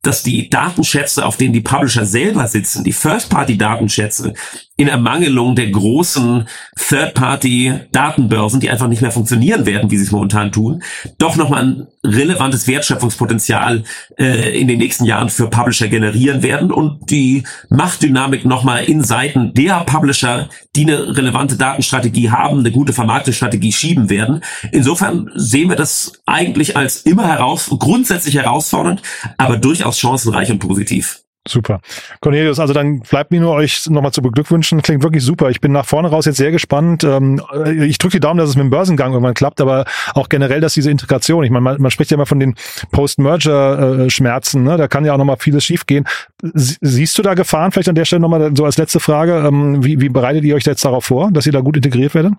dass 0.07 0.23
die 0.23 0.49
Datenschätze, 0.49 1.27
auf 1.27 1.37
denen 1.37 1.53
die 1.53 1.61
Publisher 1.61 2.07
selber 2.07 2.47
sitzen, 2.47 2.85
die 2.85 2.93
First-Party-Datenschätze, 2.93 4.35
in 4.79 4.89
Ermangelung 4.89 5.55
der 5.55 5.71
großen 5.71 6.47
Third-Party-Datenbörsen, 6.77 8.61
die 8.61 8.69
einfach 8.69 8.89
nicht 8.89 9.01
mehr 9.01 9.11
funktionieren 9.11 9.65
werden, 9.65 9.91
wie 9.91 9.97
sie 9.97 10.05
es 10.05 10.13
momentan 10.13 10.53
tun, 10.53 10.83
doch 11.19 11.37
nochmal 11.37 11.63
ein 11.63 11.87
relevantes 12.05 12.69
Wertschöpfungspotenzial 12.69 13.85
äh, 14.19 14.59
in 14.59 14.69
den 14.69 14.79
nächsten 14.79 15.07
Jahren 15.07 15.31
für 15.31 15.49
Publisher 15.49 15.89
generieren 15.89 16.43
werden 16.43 16.71
und 16.71 17.11
die 17.11 17.45
Machtdynamik 17.71 18.45
nochmal 18.45 18.85
in 18.85 19.03
Seiten 19.03 19.55
der 19.55 19.81
Publisher, 19.85 20.51
die 20.77 20.83
eine 20.83 21.17
relevante 21.17 21.57
Datenstrategie 21.57 22.31
haben, 22.31 22.61
eine 22.61 22.71
gute 22.71 22.93
Vermarktungsstrategie 22.93 23.73
schieben 23.73 24.11
werden. 24.11 24.43
Insofern 24.73 25.31
sehen 25.35 25.71
wir 25.71 25.77
das 25.77 26.13
eigentlich 26.27 26.77
als 26.77 27.01
immer 27.01 27.27
heraus, 27.27 27.71
grundsätzlich 27.79 28.37
herausfordernd, 28.37 29.01
aber 29.39 29.57
durchaus 29.57 29.96
chancenreich 29.99 30.51
und 30.51 30.59
positiv. 30.59 31.23
Super. 31.49 31.81
Cornelius, 32.21 32.59
also 32.59 32.73
dann 32.73 33.01
bleibt 33.01 33.31
mir 33.31 33.41
nur 33.41 33.53
euch 33.53 33.89
nochmal 33.89 34.13
zu 34.13 34.21
beglückwünschen. 34.21 34.83
Klingt 34.83 35.03
wirklich 35.03 35.23
super. 35.23 35.49
Ich 35.51 35.61
bin 35.61 35.73
nach 35.73 35.87
vorne 35.87 36.09
raus 36.09 36.25
jetzt 36.25 36.37
sehr 36.37 36.51
gespannt. 36.51 37.05
Ähm, 37.05 37.41
ich 37.81 37.99
drücke 37.99 38.17
die 38.17 38.21
Daumen, 38.21 38.39
dass 38.39 38.51
es 38.51 38.57
mit 38.57 38.65
dem 38.65 38.71
Börsengang 38.71 39.13
irgendwann 39.13 39.35
klappt, 39.35 39.61
aber 39.61 39.85
auch 40.15 40.29
generell, 40.29 40.61
dass 40.61 40.75
diese 40.75 40.91
Integration, 40.91 41.45
ich 41.45 41.51
meine, 41.51 41.63
man, 41.63 41.81
man 41.81 41.91
spricht 41.91 42.11
ja 42.11 42.17
immer 42.17 42.27
von 42.27 42.41
den 42.41 42.55
Post-Merger-Schmerzen, 42.91 44.65
ne? 44.65 44.77
da 44.77 44.89
kann 44.89 45.05
ja 45.05 45.15
auch 45.15 45.19
nochmal 45.19 45.37
vieles 45.39 45.65
schiefgehen. 45.65 46.07
Siehst 46.43 47.17
du 47.17 47.23
da 47.23 47.35
Gefahren? 47.35 47.71
Vielleicht 47.73 47.89
an 47.89 47.95
der 47.95 48.05
Stelle 48.05 48.21
nochmal 48.21 48.51
so 48.57 48.65
als 48.65 48.77
letzte 48.77 49.01
Frage. 49.01 49.45
Ähm, 49.47 49.85
wie, 49.85 50.01
wie 50.01 50.09
bereitet 50.09 50.45
ihr 50.45 50.57
euch 50.57 50.65
jetzt 50.65 50.85
darauf 50.85 51.05
vor, 51.05 51.31
dass 51.31 51.47
ihr 51.47 51.53
da 51.53 51.61
gut 51.61 51.77
integriert 51.77 52.15
werdet? 52.15 52.33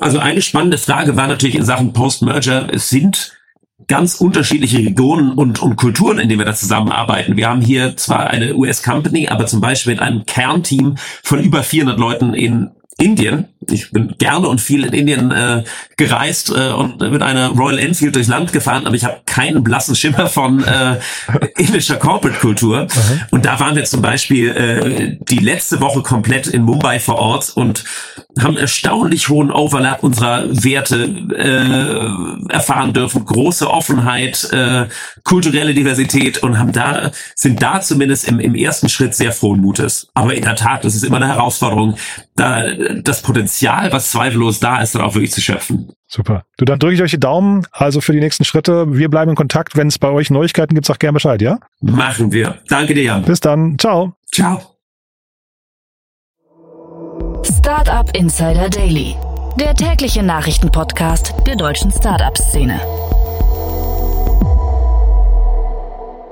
Also 0.00 0.18
eine 0.18 0.42
spannende 0.42 0.78
Frage 0.78 1.16
war 1.16 1.26
natürlich 1.26 1.56
in 1.56 1.64
Sachen 1.64 1.92
Post-Merger. 1.92 2.68
Es 2.72 2.88
sind 2.88 3.32
ganz 3.86 4.16
unterschiedliche 4.16 4.78
Regionen 4.78 5.32
und, 5.32 5.62
und 5.62 5.76
Kulturen, 5.76 6.18
in 6.18 6.28
denen 6.28 6.40
wir 6.40 6.46
da 6.46 6.54
zusammenarbeiten. 6.54 7.36
Wir 7.36 7.48
haben 7.48 7.60
hier 7.60 7.96
zwar 7.96 8.28
eine 8.28 8.54
US-Company, 8.56 9.28
aber 9.28 9.46
zum 9.46 9.60
Beispiel 9.60 9.94
mit 9.94 10.02
einem 10.02 10.26
Kernteam 10.26 10.96
von 11.22 11.40
über 11.40 11.62
400 11.62 11.98
Leuten 11.98 12.34
in 12.34 12.70
Indien. 13.00 13.46
Ich 13.70 13.92
bin 13.92 14.14
gerne 14.18 14.48
und 14.48 14.60
viel 14.60 14.84
in 14.84 14.92
Indien 14.92 15.30
äh, 15.30 15.62
gereist 15.96 16.50
äh, 16.50 16.72
und 16.72 17.00
mit 17.00 17.22
einer 17.22 17.48
Royal 17.50 17.78
Enfield 17.78 18.16
durchs 18.16 18.28
Land 18.28 18.52
gefahren, 18.52 18.86
aber 18.86 18.96
ich 18.96 19.04
habe 19.04 19.20
keinen 19.24 19.62
blassen 19.62 19.94
Schimmer 19.94 20.26
von 20.26 20.64
äh, 20.64 20.98
indischer 21.58 21.96
Corporate-Kultur. 21.96 22.88
Und 23.30 23.44
da 23.44 23.60
waren 23.60 23.76
wir 23.76 23.84
zum 23.84 24.02
Beispiel 24.02 24.48
äh, 24.48 25.16
die 25.20 25.38
letzte 25.38 25.80
Woche 25.80 26.02
komplett 26.02 26.48
in 26.48 26.62
Mumbai 26.62 26.98
vor 26.98 27.18
Ort 27.18 27.52
und 27.54 27.84
haben 28.40 28.56
erstaunlich 28.56 29.28
hohen 29.28 29.50
Overlap 29.50 30.02
unserer 30.02 30.44
Werte 30.48 31.04
äh, 31.36 32.52
erfahren 32.52 32.92
dürfen, 32.92 33.24
große 33.24 33.68
Offenheit, 33.68 34.48
äh, 34.52 34.86
kulturelle 35.24 35.74
Diversität 35.74 36.42
und 36.42 36.58
haben 36.58 36.72
da 36.72 37.10
sind 37.34 37.62
da 37.62 37.80
zumindest 37.80 38.28
im, 38.28 38.40
im 38.40 38.54
ersten 38.54 38.88
Schritt 38.88 39.14
sehr 39.14 39.32
frohen 39.32 39.60
Mutes. 39.60 40.08
Aber 40.14 40.34
in 40.34 40.42
der 40.42 40.56
Tat, 40.56 40.84
das 40.84 40.94
ist 40.94 41.04
immer 41.04 41.16
eine 41.16 41.28
Herausforderung, 41.28 41.96
da 42.36 42.64
das 43.02 43.22
Potenzial, 43.22 43.92
was 43.92 44.10
zweifellos 44.10 44.60
da 44.60 44.80
ist, 44.80 44.94
dann 44.94 45.02
auch 45.02 45.14
wirklich 45.14 45.32
zu 45.32 45.40
schöpfen. 45.40 45.92
Super. 46.06 46.44
Du, 46.56 46.64
dann 46.64 46.78
drücke 46.78 46.94
ich 46.94 47.02
euch 47.02 47.10
die 47.10 47.20
Daumen, 47.20 47.66
also 47.72 48.00
für 48.00 48.12
die 48.12 48.20
nächsten 48.20 48.44
Schritte. 48.44 48.96
Wir 48.96 49.08
bleiben 49.10 49.30
in 49.30 49.36
Kontakt. 49.36 49.76
Wenn 49.76 49.88
es 49.88 49.98
bei 49.98 50.08
euch 50.08 50.30
Neuigkeiten 50.30 50.74
gibt, 50.74 50.86
sag 50.86 50.98
gerne 50.98 51.14
Bescheid, 51.14 51.42
ja? 51.42 51.58
Machen 51.80 52.32
wir. 52.32 52.58
Danke 52.68 52.94
dir, 52.94 53.04
Jan. 53.04 53.22
Bis 53.22 53.40
dann. 53.40 53.78
Ciao. 53.78 54.14
Ciao. 54.32 54.62
Startup 57.44 58.10
Insider 58.16 58.68
Daily, 58.70 59.14
der 59.58 59.74
tägliche 59.74 60.22
Nachrichtenpodcast 60.22 61.34
der 61.46 61.56
deutschen 61.56 61.92
Startup-Szene. 61.92 62.80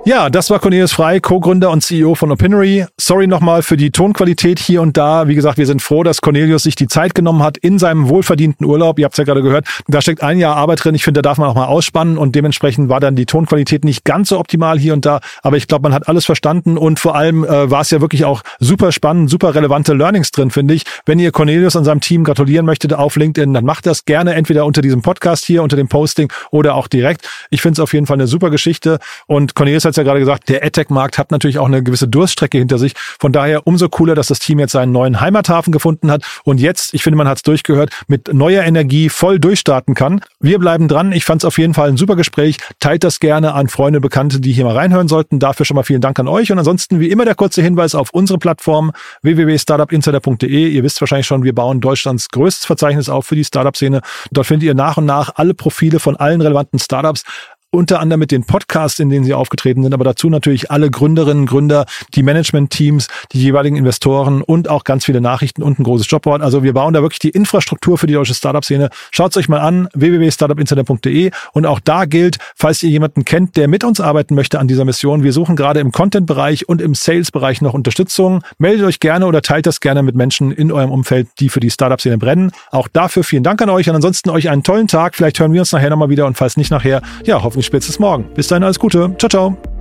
Ja, 0.07 0.31
das 0.31 0.51
war 0.51 0.61
Cornelius 0.61 0.93
Frei, 0.93 1.19
Co-Gründer 1.19 1.69
und 1.69 1.83
CEO 1.83 2.15
von 2.15 2.31
Opinory. 2.31 2.87
Sorry 2.97 3.27
nochmal 3.27 3.65
für 3.65 3.77
die 3.77 3.91
Tonqualität 3.91 4.61
hier 4.61 4.81
und 4.81 4.97
da. 4.97 5.27
Wie 5.27 5.35
gesagt, 5.35 5.59
wir 5.59 5.67
sind 5.67 5.83
froh, 5.83 6.05
dass 6.05 6.21
Cornelius 6.21 6.63
sich 6.63 6.77
die 6.77 6.87
Zeit 6.87 7.17
genommen 7.17 7.43
hat 7.43 7.59
in 7.59 7.81
seinem 7.81 8.09
wohlverdienten 8.09 8.65
Urlaub. 8.65 9.01
Ihr 9.01 9.05
habt 9.07 9.15
es 9.15 9.19
ja 9.19 9.25
gerade 9.25 9.43
gehört. 9.43 9.67
Da 9.89 10.01
steckt 10.01 10.23
ein 10.23 10.39
Jahr 10.39 10.55
Arbeit 10.55 10.85
drin. 10.85 10.95
Ich 10.95 11.03
finde, 11.03 11.23
da 11.23 11.29
darf 11.29 11.39
man 11.39 11.49
auch 11.49 11.57
mal 11.57 11.65
ausspannen 11.65 12.19
und 12.19 12.37
dementsprechend 12.37 12.89
war 12.89 13.01
dann 13.01 13.17
die 13.17 13.27
Tonqualität 13.27 13.85
nicht 13.85 14.05
ganz 14.05 14.29
so 14.29 14.39
optimal 14.39 14.79
hier 14.79 14.93
und 14.93 15.05
da. 15.05 15.19
Aber 15.43 15.57
ich 15.57 15.67
glaube, 15.67 15.83
man 15.83 15.93
hat 15.93 16.07
alles 16.09 16.25
verstanden 16.25 16.79
und 16.79 17.01
vor 17.01 17.17
allem 17.17 17.43
äh, 17.43 17.69
war 17.69 17.81
es 17.81 17.91
ja 17.91 18.01
wirklich 18.01 18.25
auch 18.25 18.43
super 18.61 18.93
spannend, 18.93 19.29
super 19.29 19.57
relevante 19.57 19.93
Learnings 19.93 20.31
drin, 20.31 20.53
finde 20.53 20.75
ich. 20.75 20.85
Wenn 21.05 21.19
ihr 21.19 21.33
Cornelius 21.33 21.75
und 21.75 21.83
seinem 21.83 22.01
Team 22.01 22.23
gratulieren 22.23 22.65
möchtet 22.65 22.93
auf 22.93 23.17
LinkedIn, 23.17 23.53
dann 23.53 23.65
macht 23.65 23.87
das 23.87 24.05
gerne 24.05 24.35
entweder 24.35 24.67
unter 24.67 24.83
diesem 24.83 25.03
Podcast 25.03 25.45
hier, 25.45 25.65
unter 25.65 25.77
dem 25.77 25.89
Posting 25.89 26.33
oder 26.53 26.77
auch 26.77 26.87
direkt. 26.87 27.29
Ich 27.51 27.61
finde 27.61 27.73
es 27.73 27.81
auf 27.81 27.93
jeden 27.93 28.07
Fall 28.07 28.15
eine 28.15 28.29
super 28.29 28.51
Geschichte 28.51 29.01
und 29.27 29.57
Cornelius 29.57 29.85
hat 29.85 29.96
ja 29.97 30.03
gerade 30.03 30.21
gesagt, 30.21 30.49
der 30.49 30.65
AdTech-Markt 30.65 31.19
hat 31.19 31.31
natürlich 31.31 31.59
auch 31.59 31.67
eine 31.67 31.83
gewisse 31.83 32.09
Durststrecke 32.09 32.59
hinter 32.59 32.79
sich. 32.79 32.95
Von 32.97 33.33
daher 33.33 33.67
umso 33.67 33.89
cooler, 33.89 34.15
dass 34.15 34.29
das 34.29 34.39
Team 34.39 34.59
jetzt 34.59 34.73
seinen 34.73 34.93
neuen 34.93 35.21
Heimathafen 35.21 35.73
gefunden 35.73 36.11
hat 36.11 36.23
und 36.45 36.61
jetzt, 36.61 36.95
ich 36.95 37.03
finde, 37.03 37.17
man 37.17 37.29
hat 37.29 37.39
es 37.39 37.43
durchgehört, 37.43 37.91
mit 38.09 38.33
neuer 38.33 38.63
Energie 38.65 39.09
voll 39.09 39.39
durchstarten 39.39 39.95
kann. 39.95 40.21
Wir 40.41 40.59
bleiben 40.59 40.89
dran. 40.89 41.13
Ich 41.13 41.25
fand 41.25 41.43
es 41.43 41.45
auf 41.45 41.59
jeden 41.59 41.75
Fall 41.75 41.89
ein 41.89 41.97
super 41.97 42.17
Gespräch. 42.17 42.59
Teilt 42.81 43.05
das 43.05 43.21
gerne 43.21 43.55
an 43.55 43.69
Freunde, 43.69 44.01
Bekannte, 44.01 44.41
die 44.41 44.53
hier 44.53 44.65
mal 44.65 44.75
reinhören 44.75 45.09
sollten. 45.09 45.39
Dafür 45.39 45.67
schon 45.67 45.75
mal 45.75 45.83
vielen 45.83 46.01
Dank 46.01 46.19
an 46.19 46.29
euch. 46.29 46.53
Und 46.53 46.59
ansonsten, 46.59 47.01
wie 47.01 47.11
immer, 47.11 47.25
der 47.25 47.35
kurze 47.35 47.63
Hinweis 47.63 47.95
auf 47.95 48.11
unsere 48.11 48.39
Plattform 48.39 48.93
www.startupinsider.de. 49.23 50.69
Ihr 50.69 50.83
wisst 50.83 51.01
wahrscheinlich 51.01 51.27
schon, 51.27 51.43
wir 51.43 51.55
bauen 51.55 51.81
Deutschlands 51.81 52.29
größtes 52.29 52.67
Verzeichnis 52.67 53.09
auf 53.09 53.27
für 53.27 53.37
die 53.37 53.45
Startup-Szene. 53.45 54.01
Dort 54.31 54.47
findet 54.47 54.67
ihr 54.67 54.75
nach 54.75 54.97
und 54.97 55.07
nach 55.07 55.33
alle 55.37 55.55
Profile 55.55 56.01
von 56.01 56.17
allen 56.17 56.41
relevanten 56.41 56.79
Startups 56.79 57.25
unter 57.71 58.01
anderem 58.01 58.21
mit 58.21 58.31
den 58.31 58.45
Podcasts, 58.45 58.99
in 58.99 59.11
denen 59.11 59.25
sie 59.25 59.35
aufgetreten 59.35 59.83
sind, 59.83 59.93
aber 59.93 60.05
dazu 60.05 60.31
natürlich 60.31 60.71
alle 60.71 60.91
Gründerinnen, 60.91 61.47
Gründer, 61.47 61.85
die 62.15 62.23
Management-Teams, 62.23 63.09
die 63.33 63.43
jeweiligen 63.43 63.77
Investoren 63.77 64.41
und 64.43 64.69
auch 64.69 64.85
ganz 64.85 65.05
viele 65.05 65.21
Nachrichten 65.21 65.63
und 65.63 65.79
ein 65.79 65.83
großes 65.83 66.11
Jobboard. 66.11 66.43
Also 66.43 66.63
wir 66.63 66.73
bauen 66.73 66.95
da 66.95 67.03
wirklich 67.03 67.19
die 67.19 67.31
Infrastruktur 67.31 67.99
für 67.99 68.07
die 68.07 68.15
deutsche 68.15 68.35
Startup-Szene. 68.35 68.89
Schaut 69.11 69.33
es 69.33 69.37
euch 69.37 69.49
mal 69.49 69.61
an, 69.61 69.89
www.startupinsider.de 69.95 71.31
und 71.53 71.67
auch 71.67 71.81
da 71.81 72.07
gilt, 72.07 72.39
falls 72.55 72.83
ihr 72.83 72.91
jemanden 72.91 73.25
kennt, 73.25 73.57
der 73.57 73.69
mit 73.69 73.85
uns 73.85 74.01
arbeiten 74.01 74.35
möchte 74.35 74.59
an 74.59 74.69
dieser 74.69 74.85
Mission, 74.85 75.23
wir 75.23 75.33
suchen 75.33 75.57
gerade 75.57 75.81
im 75.81 75.93
Content-Bereich 75.93 76.69
und 76.69 76.81
im 76.81 76.95
Sales-Bereich 76.95 77.61
noch 77.61 77.75
Unterstützung. 77.75 78.43
Meldet 78.59 78.87
euch 78.87 79.01
gerne 79.01 79.27
oder 79.27 79.43
teilt 79.43 79.67
das 79.67 79.81
gerne 79.81 80.03
mit 80.03 80.15
Menschen 80.15 80.51
in 80.51 80.73
eurem 80.73 80.91
Umfeld, 80.91 81.29
die 81.41 81.49
für 81.51 81.61
die 81.61 81.71
Startup-Szene 81.71 82.17
brennen. 82.17 82.53
Auch 82.71 82.89
dafür 82.89 83.23
vielen 83.25 83.43
Dank 83.43 83.61
an 83.61 83.69
euch 83.69 83.89
und 83.89 83.97
ansonsten 83.97 84.31
euch 84.31 84.49
einen 84.49 84.63
tollen 84.63 84.89
Tag. 84.89 85.15
Vielleicht 85.15 85.39
hören 85.41 85.53
wir 85.53 85.61
uns 85.61 85.73
nachher 85.73 85.91
nochmal 85.91 86.09
wieder 86.09 86.27
und 86.27 86.39
falls 86.39 86.57
nicht 86.57 86.71
nachher, 86.71 87.03
ja, 87.25 87.43
hoffentlich 87.43 87.56
spätestens 87.63 87.99
morgen. 87.99 88.25
Bis 88.35 88.49
dahin 88.49 88.65
alles 88.65 88.79
Gute. 88.79 89.15
Ciao, 89.19 89.29
ciao. 89.29 89.76